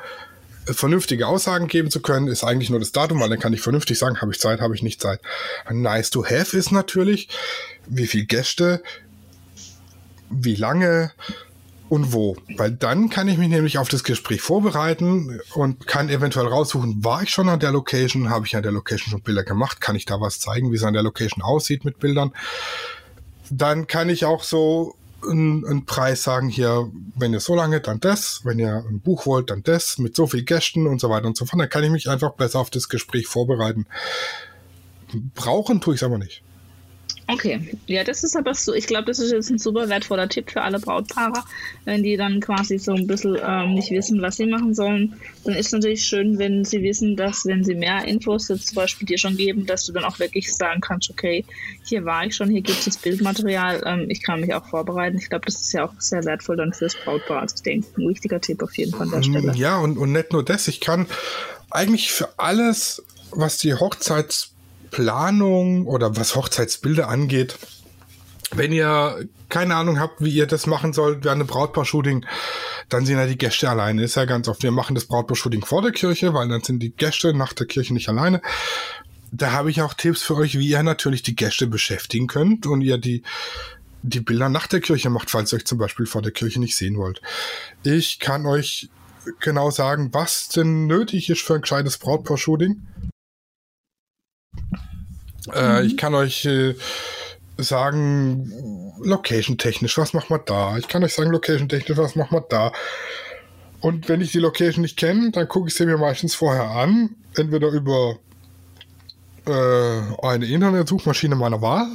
[0.66, 3.98] vernünftige Aussagen geben zu können, ist eigentlich nur das Datum, weil dann kann ich vernünftig
[3.98, 5.22] sagen, habe ich Zeit, habe ich nicht Zeit.
[5.72, 7.30] Nice to have ist natürlich,
[7.88, 8.82] wie viele Gäste,
[10.30, 11.12] wie lange
[11.90, 12.36] und wo.
[12.58, 17.24] Weil dann kann ich mich nämlich auf das Gespräch vorbereiten und kann eventuell raussuchen, war
[17.24, 20.06] ich schon an der Location, habe ich an der Location schon Bilder gemacht, kann ich
[20.06, 22.32] da was zeigen, wie es an der Location aussieht mit Bildern.
[23.50, 28.42] Dann kann ich auch so einen, Preis sagen, hier, wenn ihr so lange, dann das,
[28.44, 31.38] wenn ihr ein Buch wollt, dann das, mit so viel Gästen und so weiter und
[31.38, 31.62] so fort.
[31.62, 33.88] Dann kann ich mich einfach besser auf das Gespräch vorbereiten.
[35.34, 36.44] Brauchen tue ich es aber nicht.
[37.30, 40.50] Okay, ja, das ist aber so, ich glaube, das ist jetzt ein super wertvoller Tipp
[40.50, 41.44] für alle Brautpaare,
[41.84, 45.20] wenn die dann quasi so ein bisschen ähm, nicht wissen, was sie machen sollen.
[45.44, 48.76] Dann ist es natürlich schön, wenn sie wissen, dass wenn sie mehr Infos jetzt zum
[48.76, 51.44] Beispiel dir schon geben, dass du dann auch wirklich sagen kannst, okay,
[51.84, 55.18] hier war ich schon, hier gibt es das Bildmaterial, ähm, ich kann mich auch vorbereiten.
[55.18, 57.42] Ich glaube, das ist ja auch sehr wertvoll dann fürs Brautpaar.
[57.42, 59.54] Also ich denke, ein wichtiger Tipp auf jeden Fall an der Stelle.
[59.54, 61.08] Ja, und, und nicht nur das, ich kann
[61.72, 64.54] eigentlich für alles, was die Hochzeits
[64.92, 67.58] Planung oder was Hochzeitsbilder angeht,
[68.52, 72.26] wenn ihr keine Ahnung habt, wie ihr das machen sollt während einem Brautpaar-Shooting,
[72.90, 74.04] dann sind ja die Gäste alleine.
[74.04, 76.92] Ist ja ganz oft, wir machen das Brautpaar-Shooting vor der Kirche, weil dann sind die
[76.92, 78.42] Gäste nach der Kirche nicht alleine.
[79.32, 82.82] Da habe ich auch Tipps für euch, wie ihr natürlich die Gäste beschäftigen könnt und
[82.82, 83.24] ihr die,
[84.02, 86.78] die Bilder nach der Kirche macht, falls ihr euch zum Beispiel vor der Kirche nicht
[86.78, 87.22] sehen wollt.
[87.84, 88.90] Ich kann euch
[89.42, 92.82] genau sagen, was denn nötig ist für ein gescheites Brautpaar-Shooting.
[95.54, 96.76] Äh, ich kann euch äh,
[97.58, 100.78] sagen, location-technisch, was macht man da?
[100.78, 102.72] Ich kann euch sagen, location-technisch, was macht man da?
[103.80, 107.16] Und wenn ich die Location nicht kenne, dann gucke ich sie mir meistens vorher an,
[107.36, 108.18] entweder über
[109.46, 111.88] äh, eine Internetsuchmaschine meiner Wahl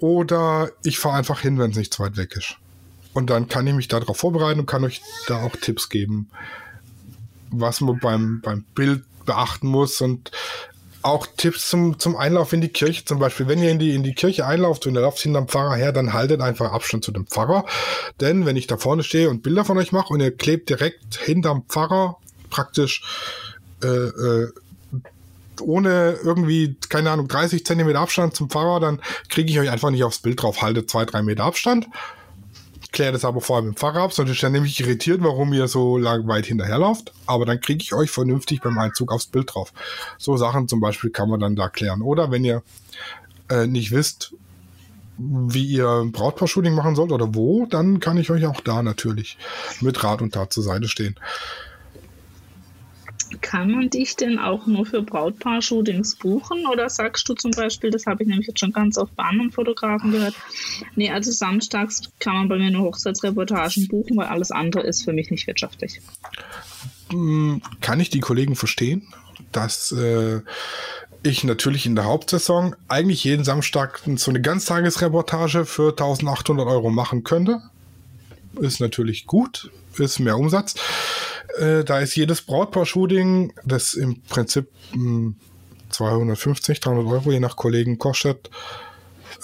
[0.00, 2.56] oder ich fahre einfach hin, wenn es nicht zu weit weg ist.
[3.12, 6.30] Und dann kann ich mich darauf vorbereiten und kann euch da auch Tipps geben,
[7.50, 10.32] was man beim, beim Bild beachten muss und
[11.04, 13.46] auch Tipps zum, zum Einlauf in die Kirche zum Beispiel.
[13.46, 16.14] Wenn ihr in die, in die Kirche einlauft und ihr lauft hinterm Pfarrer her, dann
[16.14, 17.66] haltet einfach Abstand zu dem Pfarrer.
[18.20, 21.16] Denn wenn ich da vorne stehe und Bilder von euch mache und ihr klebt direkt
[21.16, 22.16] hinterm Pfarrer
[22.48, 23.02] praktisch
[23.82, 24.52] äh, äh,
[25.60, 30.04] ohne irgendwie, keine Ahnung, 30 Zentimeter Abstand zum Pfarrer, dann kriege ich euch einfach nicht
[30.04, 30.62] aufs Bild drauf.
[30.62, 31.86] Haltet zwei, drei Meter Abstand
[32.94, 35.68] kläre das aber vorher mit dem Fahrer ab, sonst ist er nämlich irritiert, warum ihr
[35.68, 37.12] so lang weit hinterherlauft.
[37.26, 39.72] Aber dann kriege ich euch vernünftig beim Einzug aufs Bild drauf.
[40.16, 42.00] So Sachen zum Beispiel kann man dann da klären.
[42.00, 42.62] Oder wenn ihr
[43.50, 44.34] äh, nicht wisst,
[45.18, 49.38] wie ihr ein Brautpaar-Shooting machen sollt oder wo, dann kann ich euch auch da natürlich
[49.80, 51.16] mit Rat und Tat zur Seite stehen.
[53.40, 56.66] Kann man dich denn auch nur für Brautpaar-Shootings buchen?
[56.66, 59.50] Oder sagst du zum Beispiel, das habe ich nämlich jetzt schon ganz oft bei anderen
[59.50, 60.34] Fotografen gehört,
[60.96, 65.12] nee, also samstags kann man bei mir nur Hochzeitsreportagen buchen, weil alles andere ist für
[65.12, 66.00] mich nicht wirtschaftlich.
[67.10, 69.06] Hm, kann ich die Kollegen verstehen,
[69.52, 70.40] dass äh,
[71.22, 77.24] ich natürlich in der Hauptsaison eigentlich jeden Samstag so eine Ganztagesreportage für 1800 Euro machen
[77.24, 77.60] könnte.
[78.60, 80.74] Ist natürlich gut, ist mehr Umsatz.
[81.58, 85.36] Äh, da ist jedes Brautpaar-Shooting, das im Prinzip mh, hm,
[85.90, 88.50] 250, 300 Euro je nach Kollegen kostet,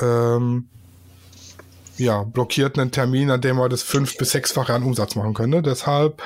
[0.01, 0.69] ähm,
[1.97, 5.63] ja, blockiert einen Termin, an dem man das fünf- bis sechsfache an Umsatz machen könnte.
[5.63, 6.23] Deshalb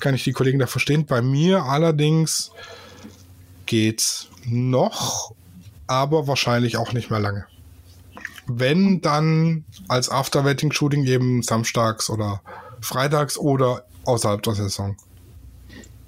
[0.00, 1.04] kann ich die Kollegen da verstehen.
[1.04, 2.50] Bei mir allerdings
[3.66, 5.34] geht's noch,
[5.86, 7.46] aber wahrscheinlich auch nicht mehr lange.
[8.46, 12.40] Wenn dann als After-Wedding-Shooting eben samstags oder
[12.80, 14.96] freitags oder außerhalb der Saison.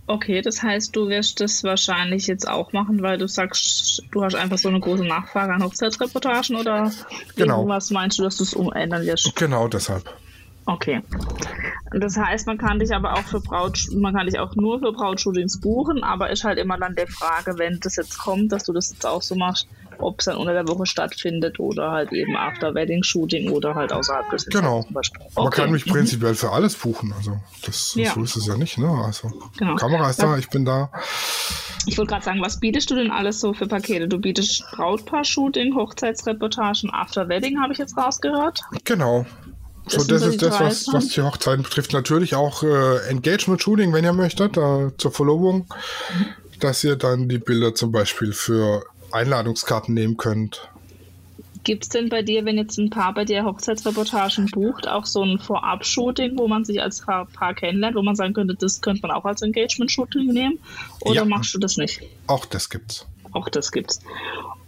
[0.06, 4.34] Okay, das heißt, du wirst das wahrscheinlich jetzt auch machen, weil du sagst, du hast
[4.34, 6.90] einfach so eine große Nachfrage an Hochzeitsreportagen oder
[7.36, 7.66] genau.
[7.68, 9.34] was meinst du, dass du es umändern wirst?
[9.36, 10.12] Genau deshalb.
[10.66, 11.02] Okay.
[11.92, 14.92] Das heißt, man kann dich aber auch für Braut, man kann dich auch nur für
[14.92, 18.72] Brautshootings buchen, aber ist halt immer dann die Frage, wenn das jetzt kommt, dass du
[18.72, 19.68] das jetzt auch so machst,
[20.02, 23.92] ob es dann unter der Woche stattfindet oder halt eben After Wedding Shooting oder halt
[23.92, 24.84] außerhalb des Genau.
[24.94, 25.20] Okay.
[25.36, 25.92] Man kann mich mhm.
[25.92, 27.12] prinzipiell für alles buchen.
[27.16, 28.12] Also das ja.
[28.12, 28.88] so ist es ja nicht, ne?
[28.88, 29.76] Also genau.
[29.76, 30.90] Kamera ist da, ich bin da.
[31.86, 34.06] Ich wollte gerade sagen, was bietest du denn alles so für Pakete?
[34.06, 38.60] Du bietest Brautpaar-Shooting, Hochzeitsreportagen, After Wedding, habe ich jetzt rausgehört.
[38.84, 39.26] Genau.
[39.86, 41.92] So, das, ist das, was, was die Hochzeiten betrifft.
[41.92, 45.66] Natürlich auch äh, Engagement-Shooting, wenn ihr möchtet, äh, zur Verlobung,
[46.16, 46.26] mhm.
[46.60, 50.68] dass ihr dann die Bilder zum Beispiel für Einladungskarten nehmen könnt.
[51.64, 55.22] Gibt es denn bei dir, wenn jetzt ein Paar bei dir Hochzeitsreportagen bucht, auch so
[55.22, 59.12] ein Vorab-Shooting, wo man sich als Paar kennenlernt, wo man sagen könnte, das könnte man
[59.12, 60.58] auch als Engagement-Shooting nehmen?
[61.02, 62.00] Oder ja, machst du das nicht?
[62.26, 63.06] Auch das gibt's.
[63.30, 64.00] Auch das gibt's.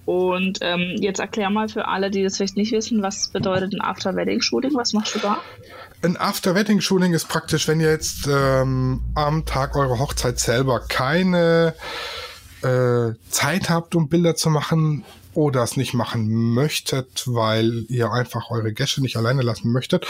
[0.05, 3.81] Und ähm, jetzt erklär mal für alle, die das vielleicht nicht wissen, was bedeutet ein
[3.81, 4.75] After-Wedding-Shooting?
[4.75, 5.39] Was machst du da?
[6.03, 11.75] Ein After-Wedding-Shooting ist praktisch, wenn ihr jetzt ähm, am Tag eurer Hochzeit selber keine
[12.65, 18.51] äh, Zeit habt, um Bilder zu machen oder es nicht machen möchtet, weil ihr einfach
[18.51, 20.07] eure Gäste nicht alleine lassen möchtet,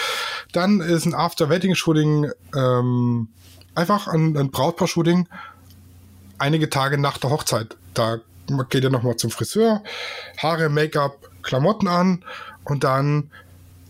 [0.52, 3.28] dann ist ein After-Wedding-Shooting ähm,
[3.74, 5.28] einfach ein, ein Brautpaar-Shooting
[6.38, 7.76] einige Tage nach der Hochzeit.
[7.94, 8.18] Da
[8.68, 9.82] geht ihr nochmal zum Friseur,
[10.38, 12.24] Haare, Make-up, Klamotten an
[12.64, 13.30] und dann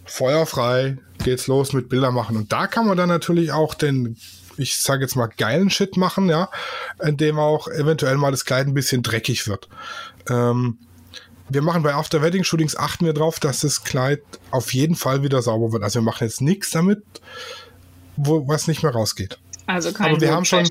[0.04, 2.36] feuerfrei geht's los mit Bilder machen.
[2.36, 4.16] Und da kann man dann natürlich auch den
[4.56, 6.50] ich sage jetzt mal, geilen Shit machen, ja,
[7.02, 9.68] in dem auch eventuell mal das Kleid ein bisschen dreckig wird.
[10.28, 10.78] Ähm,
[11.48, 15.22] wir machen bei After Wedding Shootings achten wir darauf, dass das Kleid auf jeden Fall
[15.22, 15.82] wieder sauber wird.
[15.82, 17.02] Also wir machen jetzt nichts damit,
[18.16, 19.38] wo was nicht mehr rausgeht.
[19.66, 20.68] Also kein Aber wir haben schon,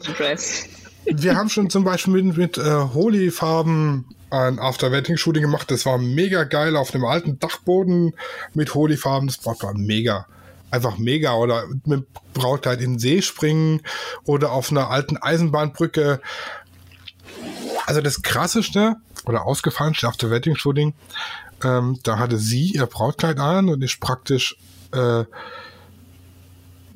[1.06, 2.62] wir haben schon zum Beispiel mit, mit äh,
[2.93, 5.69] Holy-Farben ein After Wedding Shooting gemacht.
[5.69, 8.15] Das war mega geil auf einem alten Dachboden
[8.54, 9.28] mit Holy-Farben.
[9.28, 10.26] Das war mega
[10.73, 11.36] einfach mega.
[11.36, 13.81] Oder mit Brautkleid in den See springen
[14.25, 16.19] oder auf einer alten Eisenbahnbrücke.
[17.86, 20.93] Also das krasseste oder ausgefallenste auf der Wedding Shooting,
[21.63, 24.57] ähm, da hatte sie ihr Brautkleid an und ist praktisch
[24.93, 25.23] äh,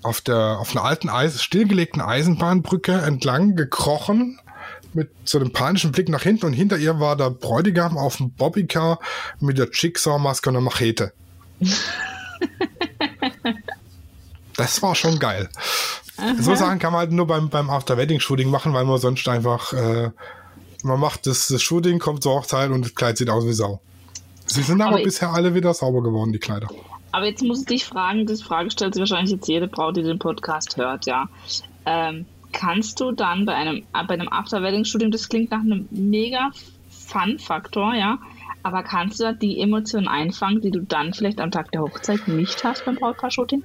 [0.04, 4.40] auf der auf einer alten Eis, stillgelegten Eisenbahnbrücke entlang gekrochen
[4.94, 8.32] mit so einem panischen Blick nach hinten und hinter ihr war der Bräutigam auf dem
[8.32, 9.00] Bobbycar
[9.40, 11.14] mit der Jigsaw-Maske und einer Machete.
[14.58, 15.50] das war schon geil.
[16.18, 16.34] Aha.
[16.40, 20.10] So Sachen kann man halt nur beim, beim After-Wedding-Shooting machen, weil man sonst einfach, äh,
[20.84, 23.80] man macht das, das Shooting, kommt zur Hochzeit und das Kleid sieht aus wie Sau.
[24.48, 26.68] Sie sind aber, aber bisher alle wieder sauber geworden, die Kleider.
[27.12, 30.04] Aber jetzt muss ich dich fragen, das Frage stellt sich wahrscheinlich jetzt jede Braut, die
[30.04, 31.30] den Podcast hört, ja.
[31.86, 36.52] Ähm, kannst du dann bei einem, bei einem After-Wedding-Shooting, das klingt nach einem mega
[36.90, 38.18] Fun-Faktor, ja,
[38.64, 42.28] aber kannst du da die Emotionen einfangen, die du dann vielleicht am Tag der Hochzeit
[42.28, 43.64] nicht hast beim Brautpaar-Shooting?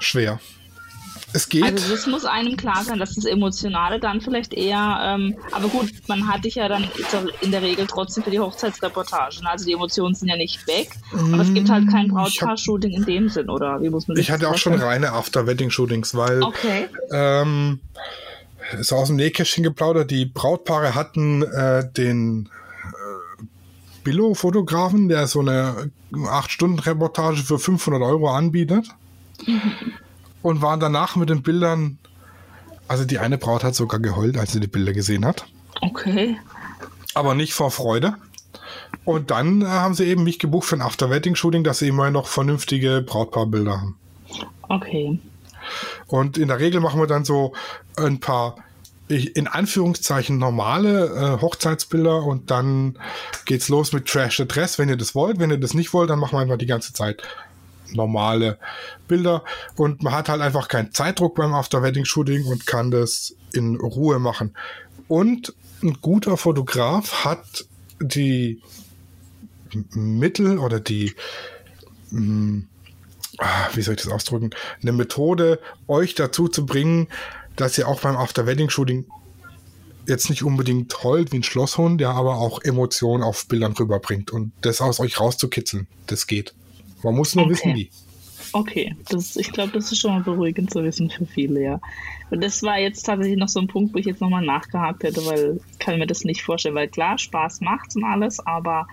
[0.00, 0.40] Schwer.
[1.32, 1.62] Es geht.
[1.62, 5.92] Also das muss einem klar sein, dass das Emotionale dann vielleicht eher, ähm, aber gut,
[6.08, 6.88] man hat dich ja dann
[7.40, 9.46] in der Regel trotzdem für die Hochzeitsreportagen.
[9.46, 12.92] Also die Emotionen sind ja nicht weg, mm, aber es gibt halt kein mm, Brautpaar-Shooting
[12.92, 16.88] in dem Sinn, oder wie muss man Ich hatte auch schon reine After-Wedding-Shootings, weil okay.
[17.12, 17.78] ähm,
[18.80, 22.48] so aus dem Nähkästchen geplaudert, die Brautpaare hatten äh, den
[22.88, 23.44] äh,
[24.02, 28.88] Billo-Fotografen, der so eine 8-Stunden-Reportage für 500 Euro anbietet.
[30.42, 31.98] Und waren danach mit den Bildern.
[32.88, 35.46] Also die eine Braut hat sogar geheult, als sie die Bilder gesehen hat.
[35.80, 36.36] Okay.
[37.14, 38.14] Aber nicht vor Freude.
[39.04, 42.26] Und dann äh, haben sie eben mich gebucht für ein After-Wedding-Shooting, dass sie immer noch
[42.26, 43.96] vernünftige Brautpaarbilder haben.
[44.68, 45.18] Okay.
[46.06, 47.52] Und in der Regel machen wir dann so
[47.96, 48.56] ein paar
[49.08, 52.96] in Anführungszeichen normale äh, Hochzeitsbilder und dann
[53.44, 55.40] geht's los mit Trash the Dress, wenn ihr das wollt.
[55.40, 57.22] Wenn ihr das nicht wollt, dann machen wir einfach die ganze Zeit
[57.92, 58.58] normale
[59.08, 59.44] Bilder
[59.76, 64.54] und man hat halt einfach keinen Zeitdruck beim After-Wedding-Shooting und kann das in Ruhe machen.
[65.08, 67.66] Und ein guter Fotograf hat
[68.00, 68.60] die
[69.92, 71.14] Mittel oder die,
[72.10, 72.68] hm,
[73.38, 74.50] ah, wie soll ich das ausdrücken,
[74.82, 77.08] eine Methode, euch dazu zu bringen,
[77.56, 79.06] dass ihr auch beim After-Wedding-Shooting
[80.06, 84.52] jetzt nicht unbedingt heult wie ein Schlosshund, der aber auch Emotionen auf Bildern rüberbringt und
[84.62, 85.86] das aus euch rauszukitzeln.
[86.06, 86.54] Das geht.
[87.02, 87.52] Man muss nur okay.
[87.52, 87.90] wissen, wie.
[88.52, 91.80] Okay, das, ich glaube, das ist schon mal beruhigend zu wissen für viele, ja.
[92.30, 95.24] Und das war jetzt tatsächlich noch so ein Punkt, wo ich jetzt nochmal nachgehakt hätte,
[95.26, 98.86] weil ich kann mir das nicht vorstellen, weil klar, Spaß macht's und alles, aber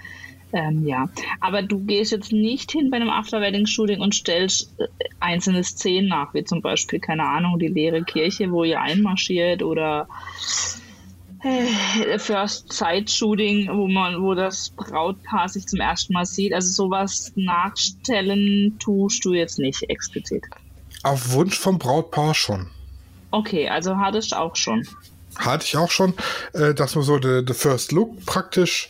[0.54, 1.10] ähm, ja.
[1.40, 4.88] Aber du gehst jetzt nicht hin bei einem After-Wedding-Shooting und stellst äh,
[5.20, 10.08] einzelne Szenen nach, wie zum Beispiel, keine Ahnung, die leere Kirche, wo ihr einmarschiert oder
[12.18, 16.54] First Sight Shooting, wo man, wo das Brautpaar sich zum ersten Mal sieht.
[16.54, 20.44] Also sowas nachstellen tust du jetzt nicht explizit.
[21.04, 22.68] Auf Wunsch vom Brautpaar schon.
[23.32, 24.88] Okay, also hattest du auch schon.
[25.36, 26.14] Hatte ich auch schon,
[26.54, 28.90] äh, dass man so the, the First Look praktisch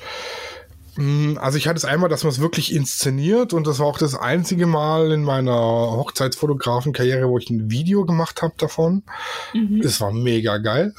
[0.96, 4.00] hm, also ich hatte es einmal, dass man es wirklich inszeniert und das war auch
[4.00, 9.04] das einzige Mal in meiner Hochzeitsfotografenkarriere, wo ich ein Video gemacht habe davon.
[9.54, 9.82] Mhm.
[9.82, 10.96] Es war mega geil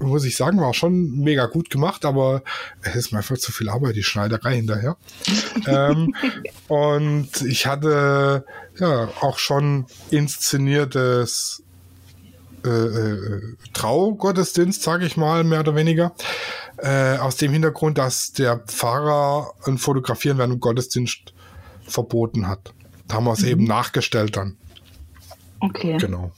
[0.00, 2.42] muss ich sagen, war schon mega gut gemacht, aber
[2.82, 4.96] es ist mir einfach zu viel Arbeit, die Schneiderei hinterher.
[5.66, 6.14] ähm,
[6.68, 8.44] und ich hatte
[8.78, 11.62] ja auch schon inszeniertes
[12.64, 16.14] äh, äh, Traugottesdienst, sage ich mal, mehr oder weniger.
[16.76, 21.32] Äh, aus dem Hintergrund, dass der Pfarrer ein Fotografieren während dem Gottesdienst
[21.82, 22.72] verboten hat.
[23.06, 23.48] Da haben wir es mhm.
[23.48, 24.56] eben nachgestellt dann.
[25.60, 25.96] Okay.
[25.98, 26.32] Genau.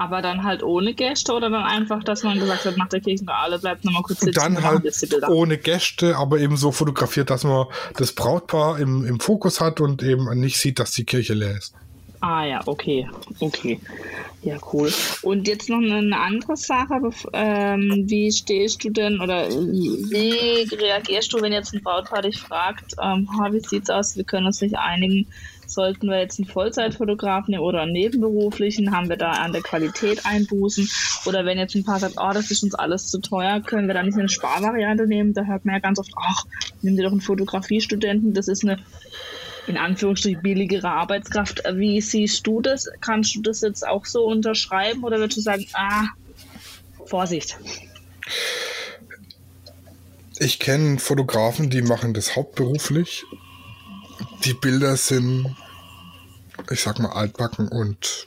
[0.00, 3.58] Aber dann halt ohne Gäste oder dann einfach, dass man gesagt hat, nach der alle
[3.58, 4.32] bleibt nochmal kurz sitzen.
[4.32, 4.82] Dann halt
[5.28, 7.66] ohne Gäste, aber eben so fotografiert, dass man
[7.98, 11.74] das Brautpaar im, im Fokus hat und eben nicht sieht, dass die Kirche leer ist.
[12.20, 13.10] Ah ja, okay,
[13.40, 13.78] okay.
[14.42, 14.90] Ja, cool.
[15.20, 16.98] Und jetzt noch eine andere Sache.
[17.34, 22.94] Ähm, wie stehst du denn oder wie reagierst du, wenn jetzt ein Brautpaar dich fragt,
[23.02, 25.26] ähm, wie sieht's aus, wir können uns nicht einigen,
[25.70, 30.88] Sollten wir jetzt einen Vollzeitfotografen oder einen nebenberuflichen, haben wir da an der Qualität Einbußen.
[31.26, 33.94] Oder wenn jetzt ein Paar sagt, oh, das ist uns alles zu teuer, können wir
[33.94, 35.34] da nicht eine Sparvariante nehmen?
[35.34, 36.44] Da hört man ja ganz oft, ach,
[36.82, 38.78] nimm dir doch einen Fotografiestudenten, das ist eine
[39.66, 41.62] in Anführungsstrichen billigere Arbeitskraft.
[41.74, 42.88] Wie siehst du das?
[43.00, 46.06] Kannst du das jetzt auch so unterschreiben oder würdest du sagen, ah,
[47.04, 47.56] Vorsicht?
[50.38, 53.24] Ich kenne Fotografen, die machen das hauptberuflich
[54.44, 55.56] die Bilder sind,
[56.70, 58.24] ich sag mal, altbacken und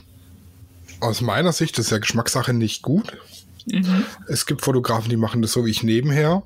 [1.00, 3.18] aus meiner Sicht, das ist ja Geschmackssache, nicht gut.
[3.66, 4.06] Mhm.
[4.28, 6.44] Es gibt Fotografen, die machen das so wie ich nebenher.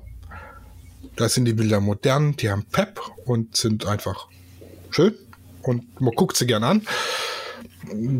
[1.16, 4.28] Da sind die Bilder modern, die haben Pep und sind einfach
[4.90, 5.14] schön
[5.62, 6.86] und man guckt sie gern an.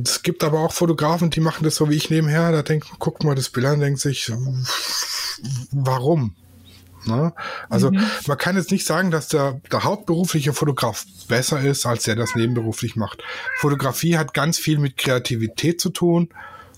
[0.04, 2.52] Es gibt aber auch Fotografen, die machen das so wie ich nebenher.
[2.52, 4.32] Da denkt, guckt mal das Bild an denkt sich,
[5.70, 6.34] warum?
[7.06, 7.32] Ne?
[7.68, 8.04] Also mhm.
[8.26, 12.34] man kann jetzt nicht sagen, dass der, der hauptberufliche Fotograf besser ist, als der das
[12.34, 13.22] nebenberuflich macht.
[13.58, 16.28] Fotografie hat ganz viel mit Kreativität zu tun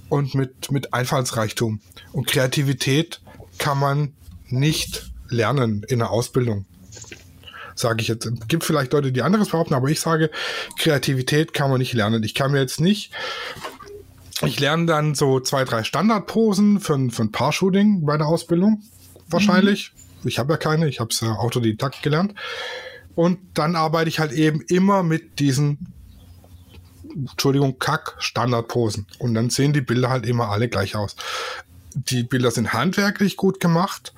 [0.09, 1.81] und mit, mit Einfallsreichtum.
[2.12, 3.21] Und Kreativität
[3.59, 4.12] kann man
[4.49, 6.66] nicht lernen in der Ausbildung.
[7.75, 8.27] Sage ich jetzt.
[8.27, 10.31] Es gibt vielleicht Leute, die anderes behaupten, aber ich sage,
[10.79, 12.23] Kreativität kann man nicht lernen.
[12.25, 13.12] Ich kann mir jetzt nicht
[14.47, 18.83] ich lerne dann so zwei, drei Standardposen für, für ein Paar-Shooting bei der Ausbildung.
[19.29, 19.93] Wahrscheinlich.
[20.25, 22.35] Ich habe ja keine, ich habe es ja autodidakt gelernt.
[23.14, 25.93] Und dann arbeite ich halt eben immer mit diesen,
[27.14, 29.07] Entschuldigung, Kack-Standardposen.
[29.18, 31.16] Und dann sehen die Bilder halt immer alle gleich aus.
[31.95, 34.14] Die Bilder sind handwerklich gut gemacht,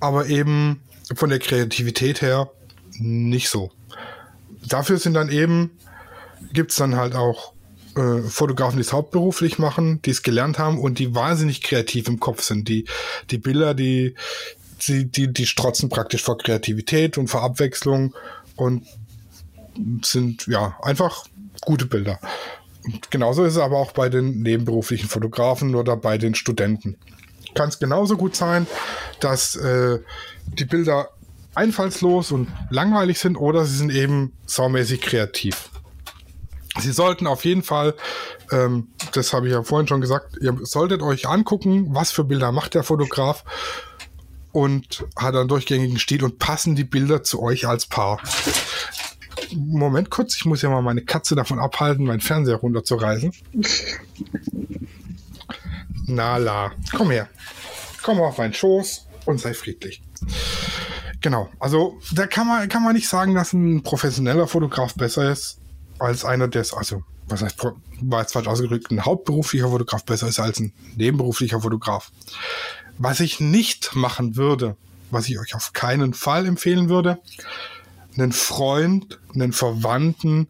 [0.00, 0.80] aber eben
[1.14, 2.50] von der Kreativität her
[2.98, 3.70] nicht so.
[4.66, 5.70] Dafür sind dann eben,
[6.52, 7.52] gibt es dann halt auch
[7.96, 12.18] äh, Fotografen, die es hauptberuflich machen, die es gelernt haben und die wahnsinnig kreativ im
[12.18, 12.68] Kopf sind.
[12.68, 12.86] Die,
[13.30, 14.14] die Bilder, die,
[14.88, 18.14] die, die, die strotzen praktisch vor Kreativität und vor Abwechslung
[18.56, 18.86] und
[20.02, 21.24] sind ja einfach
[21.62, 22.18] gute Bilder.
[22.84, 26.96] Und genauso ist es aber auch bei den nebenberuflichen Fotografen oder bei den Studenten.
[27.54, 28.66] Kann es genauso gut sein,
[29.20, 30.00] dass äh,
[30.46, 31.08] die Bilder
[31.54, 35.70] einfallslos und langweilig sind oder sie sind eben saumäßig kreativ.
[36.80, 37.94] Sie sollten auf jeden Fall,
[38.50, 42.50] ähm, das habe ich ja vorhin schon gesagt, ihr solltet euch angucken, was für Bilder
[42.50, 43.44] macht der Fotograf
[44.54, 48.20] und hat einen durchgängigen Stil und passen die Bilder zu euch als Paar.
[49.52, 53.32] Moment kurz, ich muss ja mal meine Katze davon abhalten, meinen Fernseher runterzureißen.
[56.06, 57.28] Nala, komm her.
[58.02, 60.02] Komm auf meinen Schoß und sei friedlich.
[61.20, 65.58] Genau, also da kann man, kann man nicht sagen, dass ein professioneller Fotograf besser ist
[65.98, 67.58] als einer, der es, also, was heißt,
[68.02, 72.12] war jetzt falsch ausgedrückt, ein hauptberuflicher Fotograf besser ist als ein nebenberuflicher Fotograf.
[72.98, 74.76] Was ich nicht machen würde,
[75.10, 77.18] was ich euch auf keinen Fall empfehlen würde,
[78.16, 80.48] einen Freund, einen Verwandten,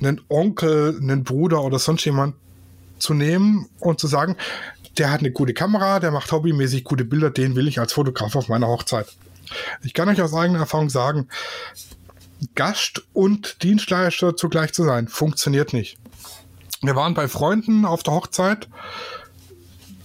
[0.00, 2.34] einen Onkel, einen Bruder oder sonst jemand
[2.98, 4.36] zu nehmen und zu sagen,
[4.98, 8.36] der hat eine gute Kamera, der macht hobbymäßig gute Bilder, den will ich als Fotograf
[8.36, 9.06] auf meiner Hochzeit.
[9.82, 11.28] Ich kann euch aus eigener Erfahrung sagen,
[12.54, 15.08] Gast und Dienstleister zugleich zu sein.
[15.08, 15.98] Funktioniert nicht.
[16.82, 18.68] Wir waren bei Freunden auf der Hochzeit,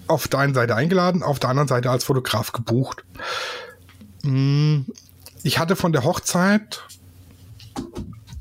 [0.09, 3.03] auf der einen Seite eingeladen, auf der anderen Seite als Fotograf gebucht.
[4.23, 4.85] Hm,
[5.43, 6.83] ich hatte von der Hochzeit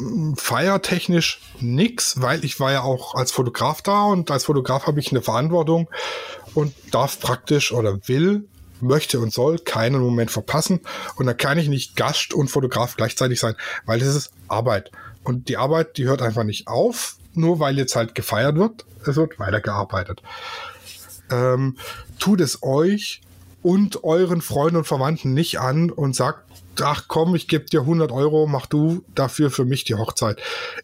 [0.00, 5.00] hm, feiertechnisch nichts, weil ich war ja auch als Fotograf da und als Fotograf habe
[5.00, 5.88] ich eine Verantwortung
[6.54, 8.48] und darf praktisch oder will
[8.80, 10.80] möchte und soll keinen Moment verpassen.
[11.16, 13.56] Und da kann ich nicht Gast und Fotograf gleichzeitig sein,
[13.86, 14.90] weil es ist Arbeit.
[15.24, 18.84] Und die Arbeit, die hört einfach nicht auf, nur weil jetzt halt gefeiert wird.
[19.06, 20.22] Es wird weitergearbeitet.
[21.30, 21.76] Ähm,
[22.18, 23.20] tut es euch
[23.62, 26.44] und euren Freunden und Verwandten nicht an und sagt,
[26.80, 30.38] ach komm, ich gebe dir 100 Euro, mach du dafür für mich die Hochzeit.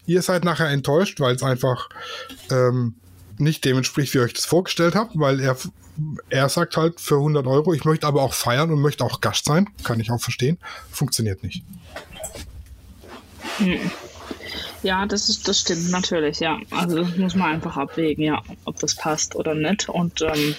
[0.06, 1.88] Ihr seid nachher enttäuscht, weil es einfach
[2.50, 2.94] ähm,
[3.38, 5.56] nicht dem entspricht, wie ihr euch das vorgestellt habt, weil er
[6.28, 9.44] er sagt halt für 100 Euro, ich möchte aber auch feiern und möchte auch Gast
[9.44, 9.68] sein.
[9.84, 10.58] Kann ich auch verstehen.
[10.90, 11.62] Funktioniert nicht.
[13.58, 13.90] Hm.
[14.84, 16.58] Ja, das ist, das stimmt natürlich, ja.
[16.70, 19.88] Also das muss man einfach abwägen, ja, ob das passt oder nicht.
[19.88, 20.54] Und ähm,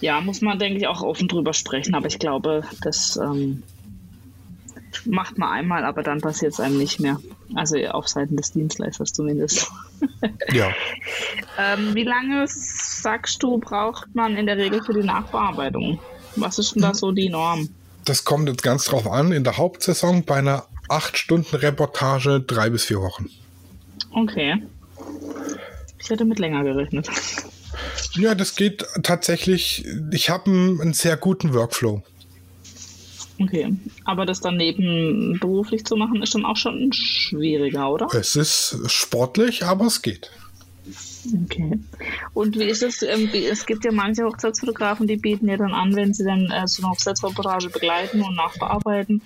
[0.00, 1.94] ja, muss man, denke ich, auch offen drüber sprechen.
[1.94, 3.62] Aber ich glaube, das ähm,
[5.04, 7.20] macht man einmal, aber dann passiert es einem nicht mehr.
[7.54, 9.70] Also auf Seiten des Dienstleisters zumindest.
[10.52, 10.70] Ja.
[11.58, 15.98] ähm, wie lange, sagst du, braucht man in der Regel für die Nachbearbeitung?
[16.36, 17.68] Was ist denn da so die Norm?
[18.04, 19.32] Das kommt jetzt ganz drauf an.
[19.32, 23.30] In der Hauptsaison bei einer 8-Stunden-Reportage drei bis vier Wochen.
[24.12, 24.62] Okay.
[25.98, 27.08] Ich hätte mit länger gerechnet.
[28.14, 29.84] Ja, das geht tatsächlich.
[30.10, 32.02] Ich habe einen, einen sehr guten Workflow.
[33.40, 33.72] Okay,
[34.04, 38.08] aber das dann nebenberuflich zu machen, ist dann auch schon schwieriger, oder?
[38.12, 40.30] Es ist sportlich, aber es geht.
[41.44, 41.78] Okay.
[42.32, 43.02] Und wie ist es?
[43.02, 46.66] Ähm, es gibt ja manche Hochzeitsfotografen, die bieten ja dann an, wenn sie dann äh,
[46.66, 49.22] so eine Hochzeitsreportage begleiten und nachbearbeiten,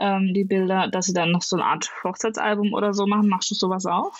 [0.00, 3.28] ähm, die Bilder, dass sie dann noch so eine Art Hochzeitsalbum oder so machen.
[3.28, 4.12] Machst du sowas auch?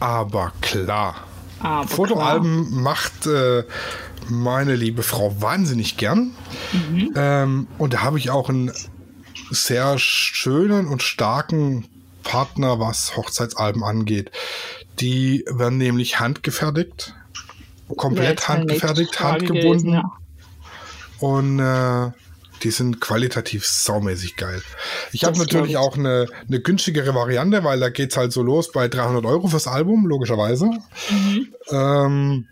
[0.00, 1.14] Aber klar.
[1.60, 2.80] Aber Fotoalben klar.
[2.82, 3.64] macht äh,
[4.28, 6.34] meine liebe Frau wahnsinnig gern.
[6.72, 7.12] Mhm.
[7.16, 8.72] Ähm, und da habe ich auch einen
[9.50, 11.86] sehr schönen und starken
[12.22, 14.30] Partner, was Hochzeitsalben angeht.
[15.00, 17.14] Die werden nämlich handgefertigt,
[17.96, 19.62] komplett ja, handgefertigt, handgebunden.
[19.62, 20.12] Gewesen, ja.
[21.20, 22.12] Und äh,
[22.62, 24.62] die sind qualitativ saumäßig geil.
[25.12, 28.72] Ich habe natürlich auch eine, eine günstigere Variante, weil da geht es halt so los
[28.72, 30.66] bei 300 Euro fürs Album, logischerweise.
[30.66, 31.54] Mhm.
[31.70, 32.46] Ähm,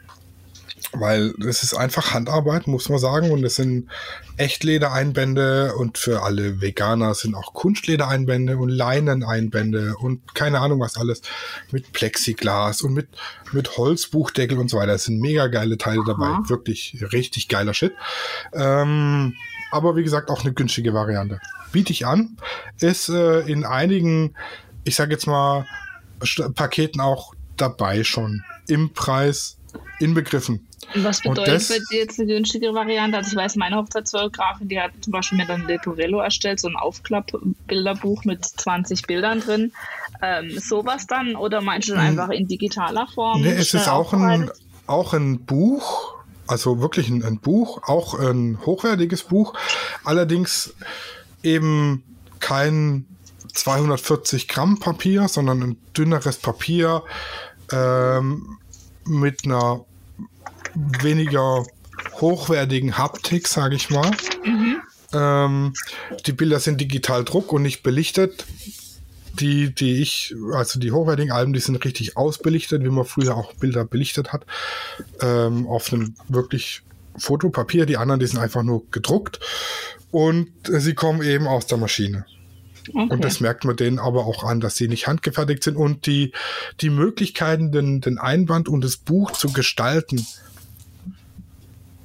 [0.93, 3.31] weil es ist einfach Handarbeit, muss man sagen.
[3.31, 3.89] Und es sind
[4.37, 11.23] Echtledereinbände und für alle Veganer sind auch Kunstledereinbände und Leineneinbände und keine Ahnung was alles
[11.71, 13.09] mit Plexiglas und mit,
[13.53, 14.93] mit Holzbuchdeckel und so weiter.
[14.93, 16.27] Es sind mega geile Teile dabei.
[16.27, 16.45] Aha.
[16.49, 17.93] Wirklich richtig geiler Shit.
[18.53, 19.35] Ähm,
[19.71, 21.41] aber wie gesagt, auch eine günstige Variante.
[21.73, 22.37] Biete ich an.
[22.81, 24.35] Ist äh, in einigen,
[24.85, 25.67] ich sage jetzt mal,
[26.21, 28.43] St- Paketen auch dabei schon.
[28.69, 29.59] Im Preis
[30.01, 30.65] inbegriffen.
[30.95, 33.19] Und was bedeutet das- für dich jetzt eine günstigere Variante?
[33.19, 36.77] Also ich weiß, meine Hochzeitsfotografin, die hat zum Beispiel mir dann Leporello erstellt, so ein
[36.77, 39.73] Aufklappbilderbuch mit 20 Bildern drin.
[40.23, 43.43] Ähm, sowas dann oder meinst du dann einfach in digitaler Form?
[43.43, 44.51] Nee, es ist auch ein,
[44.87, 46.15] auch ein Buch,
[46.49, 49.55] also wirklich ein, ein Buch, auch ein hochwertiges Buch,
[50.05, 50.75] allerdings
[51.43, 52.03] eben
[52.41, 53.07] kein
[53.55, 57.03] 240 Gramm Papier, sondern ein dünneres Papier
[57.73, 58.59] ähm,
[59.05, 59.85] mit einer
[60.75, 61.65] weniger
[62.21, 64.11] hochwertigen Haptik, sage ich mal.
[65.13, 65.73] Ähm,
[66.27, 68.47] die Bilder sind digital Druck und nicht belichtet.
[69.41, 73.53] Die, die ich, also die hochwertigen Alben, die sind richtig ausbelichtet, wie man früher auch
[73.55, 74.45] Bilder belichtet hat,
[75.21, 76.83] ähm, auf einem wirklich
[77.17, 77.87] Fotopapier.
[77.87, 79.41] Die anderen, die sind einfach nur gedruckt
[80.11, 82.27] und äh, sie kommen eben aus der Maschine.
[82.89, 83.13] Okay.
[83.13, 86.33] Und das merkt man denen aber auch an, dass sie nicht handgefertigt sind und die,
[86.81, 90.27] die Möglichkeiten, den, den Einband und das Buch zu gestalten,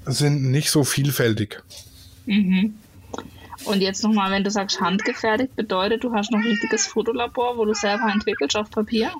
[0.06, 1.64] sind nicht so vielfältig.
[2.26, 2.76] Mhm.
[3.66, 7.66] Und jetzt nochmal, wenn du sagst handgefertigt, bedeutet, du hast noch ein richtiges Fotolabor, wo
[7.66, 9.12] du selber entwickelst auf Papier?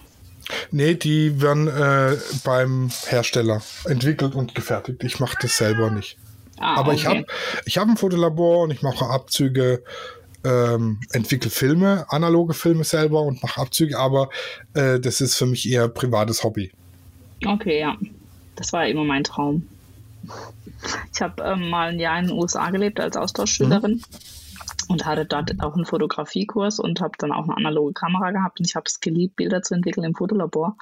[0.72, 5.04] Nee, die werden äh, beim Hersteller entwickelt und gefertigt.
[5.04, 6.18] Ich mache das selber nicht.
[6.58, 7.20] Ah, Aber ich okay.
[7.20, 7.28] habe
[7.66, 9.84] ich hab ein Fotolabor und ich mache Abzüge,
[10.44, 14.30] ähm, entwickle Filme, analoge Filme selber und mache Abzüge, aber
[14.74, 16.72] äh, das ist für mich eher privates Hobby.
[17.46, 17.96] Okay, ja.
[18.56, 19.68] Das war immer mein Traum.
[21.14, 24.02] Ich habe ähm, mal ein Jahr in den USA gelebt als Austauschschülerin
[24.88, 28.68] und hatte dort auch einen Fotografiekurs und habe dann auch eine analoge Kamera gehabt und
[28.68, 30.78] ich habe es geliebt, Bilder zu entwickeln im Fotolabor.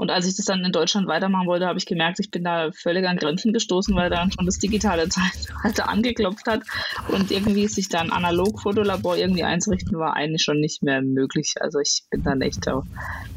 [0.00, 2.70] Und als ich das dann in Deutschland weitermachen wollte, habe ich gemerkt, ich bin da
[2.72, 6.62] völlig an Grenzen gestoßen, weil dann schon das digitale Zeitalter angeklopft hat
[7.08, 11.52] und irgendwie sich dann analog Fotolabor irgendwie einzurichten, war eigentlich schon nicht mehr möglich.
[11.60, 12.82] Also ich bin dann echt, da-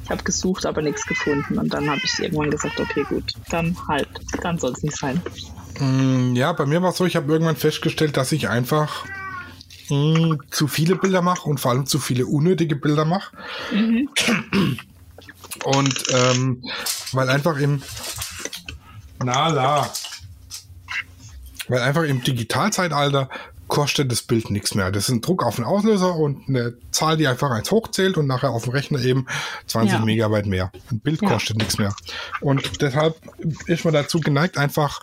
[0.05, 3.75] ich habe gesucht, aber nichts gefunden und dann habe ich irgendwann gesagt, okay, gut, dann
[3.89, 4.07] halt,
[4.41, 5.21] dann soll es nicht sein.
[5.79, 9.03] Mm, Ja, bei mir war es so, ich habe irgendwann festgestellt, dass ich einfach
[9.89, 13.35] mm, zu viele Bilder mache und vor allem zu viele unnötige Bilder mache.
[13.69, 14.07] Mhm.
[15.63, 16.63] Und ähm,
[17.11, 17.81] weil einfach im
[19.23, 19.89] Nala,
[21.67, 23.29] weil einfach im Digitalzeitalter
[23.67, 24.91] kostet das Bild nichts mehr.
[24.91, 28.27] Das ist ein Druck auf den Auslöser und eine Zahl, die einfach eins hochzählt und
[28.27, 29.25] nachher auf dem Rechner eben
[29.67, 30.05] 20 Ja.
[30.05, 30.71] Megabyte mehr.
[30.91, 31.29] Ein Bild Ja.
[31.29, 31.95] kostet nichts mehr.
[32.41, 33.15] Und deshalb
[33.67, 35.01] ist man dazu geneigt, einfach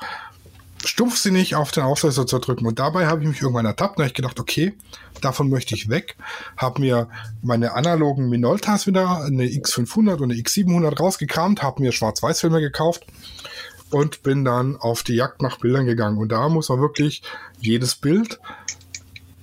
[0.85, 2.67] stumpfsinnig auf den Auslöser zu drücken.
[2.67, 4.75] Und dabei habe ich mich irgendwann ertappt und habe ich gedacht, okay,
[5.21, 6.17] davon möchte ich weg.
[6.57, 7.09] Habe mir
[7.43, 13.05] meine analogen Minoltas wieder, eine X500 und eine X700 rausgekramt, habe mir Schwarz-Weiß-Filme gekauft
[13.91, 16.19] und bin dann auf die Jagd nach Bildern gegangen.
[16.19, 17.23] Und da muss man wirklich
[17.61, 18.39] jedes Bild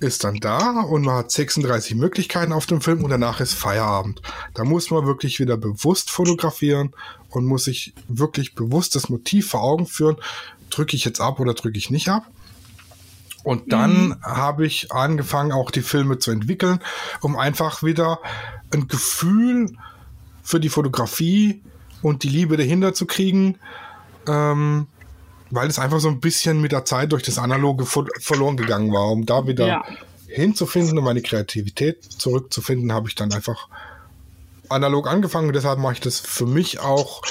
[0.00, 4.22] ist dann da und man hat 36 Möglichkeiten auf dem Film und danach ist Feierabend.
[4.54, 6.94] Da muss man wirklich wieder bewusst fotografieren
[7.30, 10.16] und muss sich wirklich bewusst das Motiv vor Augen führen.
[10.70, 12.24] Drücke ich jetzt ab oder drücke ich nicht ab?
[13.44, 16.80] Und dann habe ich angefangen, auch die Filme zu entwickeln,
[17.22, 18.18] um einfach wieder
[18.74, 19.70] ein Gefühl
[20.42, 21.62] für die Fotografie
[22.02, 23.58] und die Liebe dahinter zu kriegen,
[24.26, 24.86] ähm,
[25.50, 29.10] weil es einfach so ein bisschen mit der Zeit durch das Analoge verloren gegangen war.
[29.10, 29.84] Um da wieder Ja.
[30.26, 33.68] hinzufinden und meine Kreativität zurückzufinden, habe ich dann einfach
[34.68, 35.46] analog angefangen.
[35.48, 37.22] Und deshalb mache ich das für mich auch.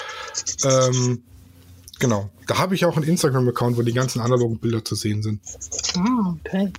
[0.64, 1.22] Ähm,
[2.00, 2.30] genau.
[2.48, 5.42] Da habe ich auch einen Instagram-Account, wo die ganzen analogen Bilder zu sehen sind.
[5.98, 6.72] Ah, okay.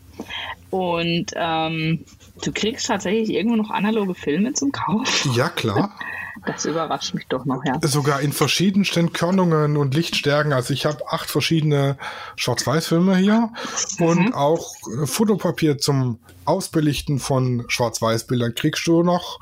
[0.71, 2.05] Und ähm,
[2.43, 5.27] du kriegst tatsächlich irgendwo noch analoge Filme zum Kauf?
[5.35, 5.95] Ja, klar.
[6.47, 7.79] Das überrascht mich doch noch, ja.
[7.83, 10.53] Sogar in verschiedensten Körnungen und Lichtstärken.
[10.53, 11.99] Also ich habe acht verschiedene
[12.37, 13.51] Schwarz-Weiß-Filme hier
[13.99, 19.41] und auch äh, Fotopapier zum Ausbelichten von Schwarz-Weiß-Bildern kriegst du noch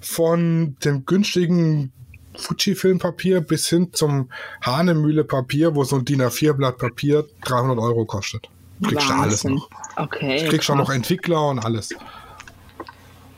[0.00, 1.92] von dem günstigen
[2.36, 4.30] Fuji-Filmpapier bis hin zum
[4.64, 8.48] Hahnemühle-Papier, wo so ein DIN A4-Blatt Papier 300 Euro kostet.
[8.82, 9.68] Kriegst du alles noch.
[9.96, 10.46] Okay.
[10.48, 11.90] Kriegst du auch noch Entwickler und alles.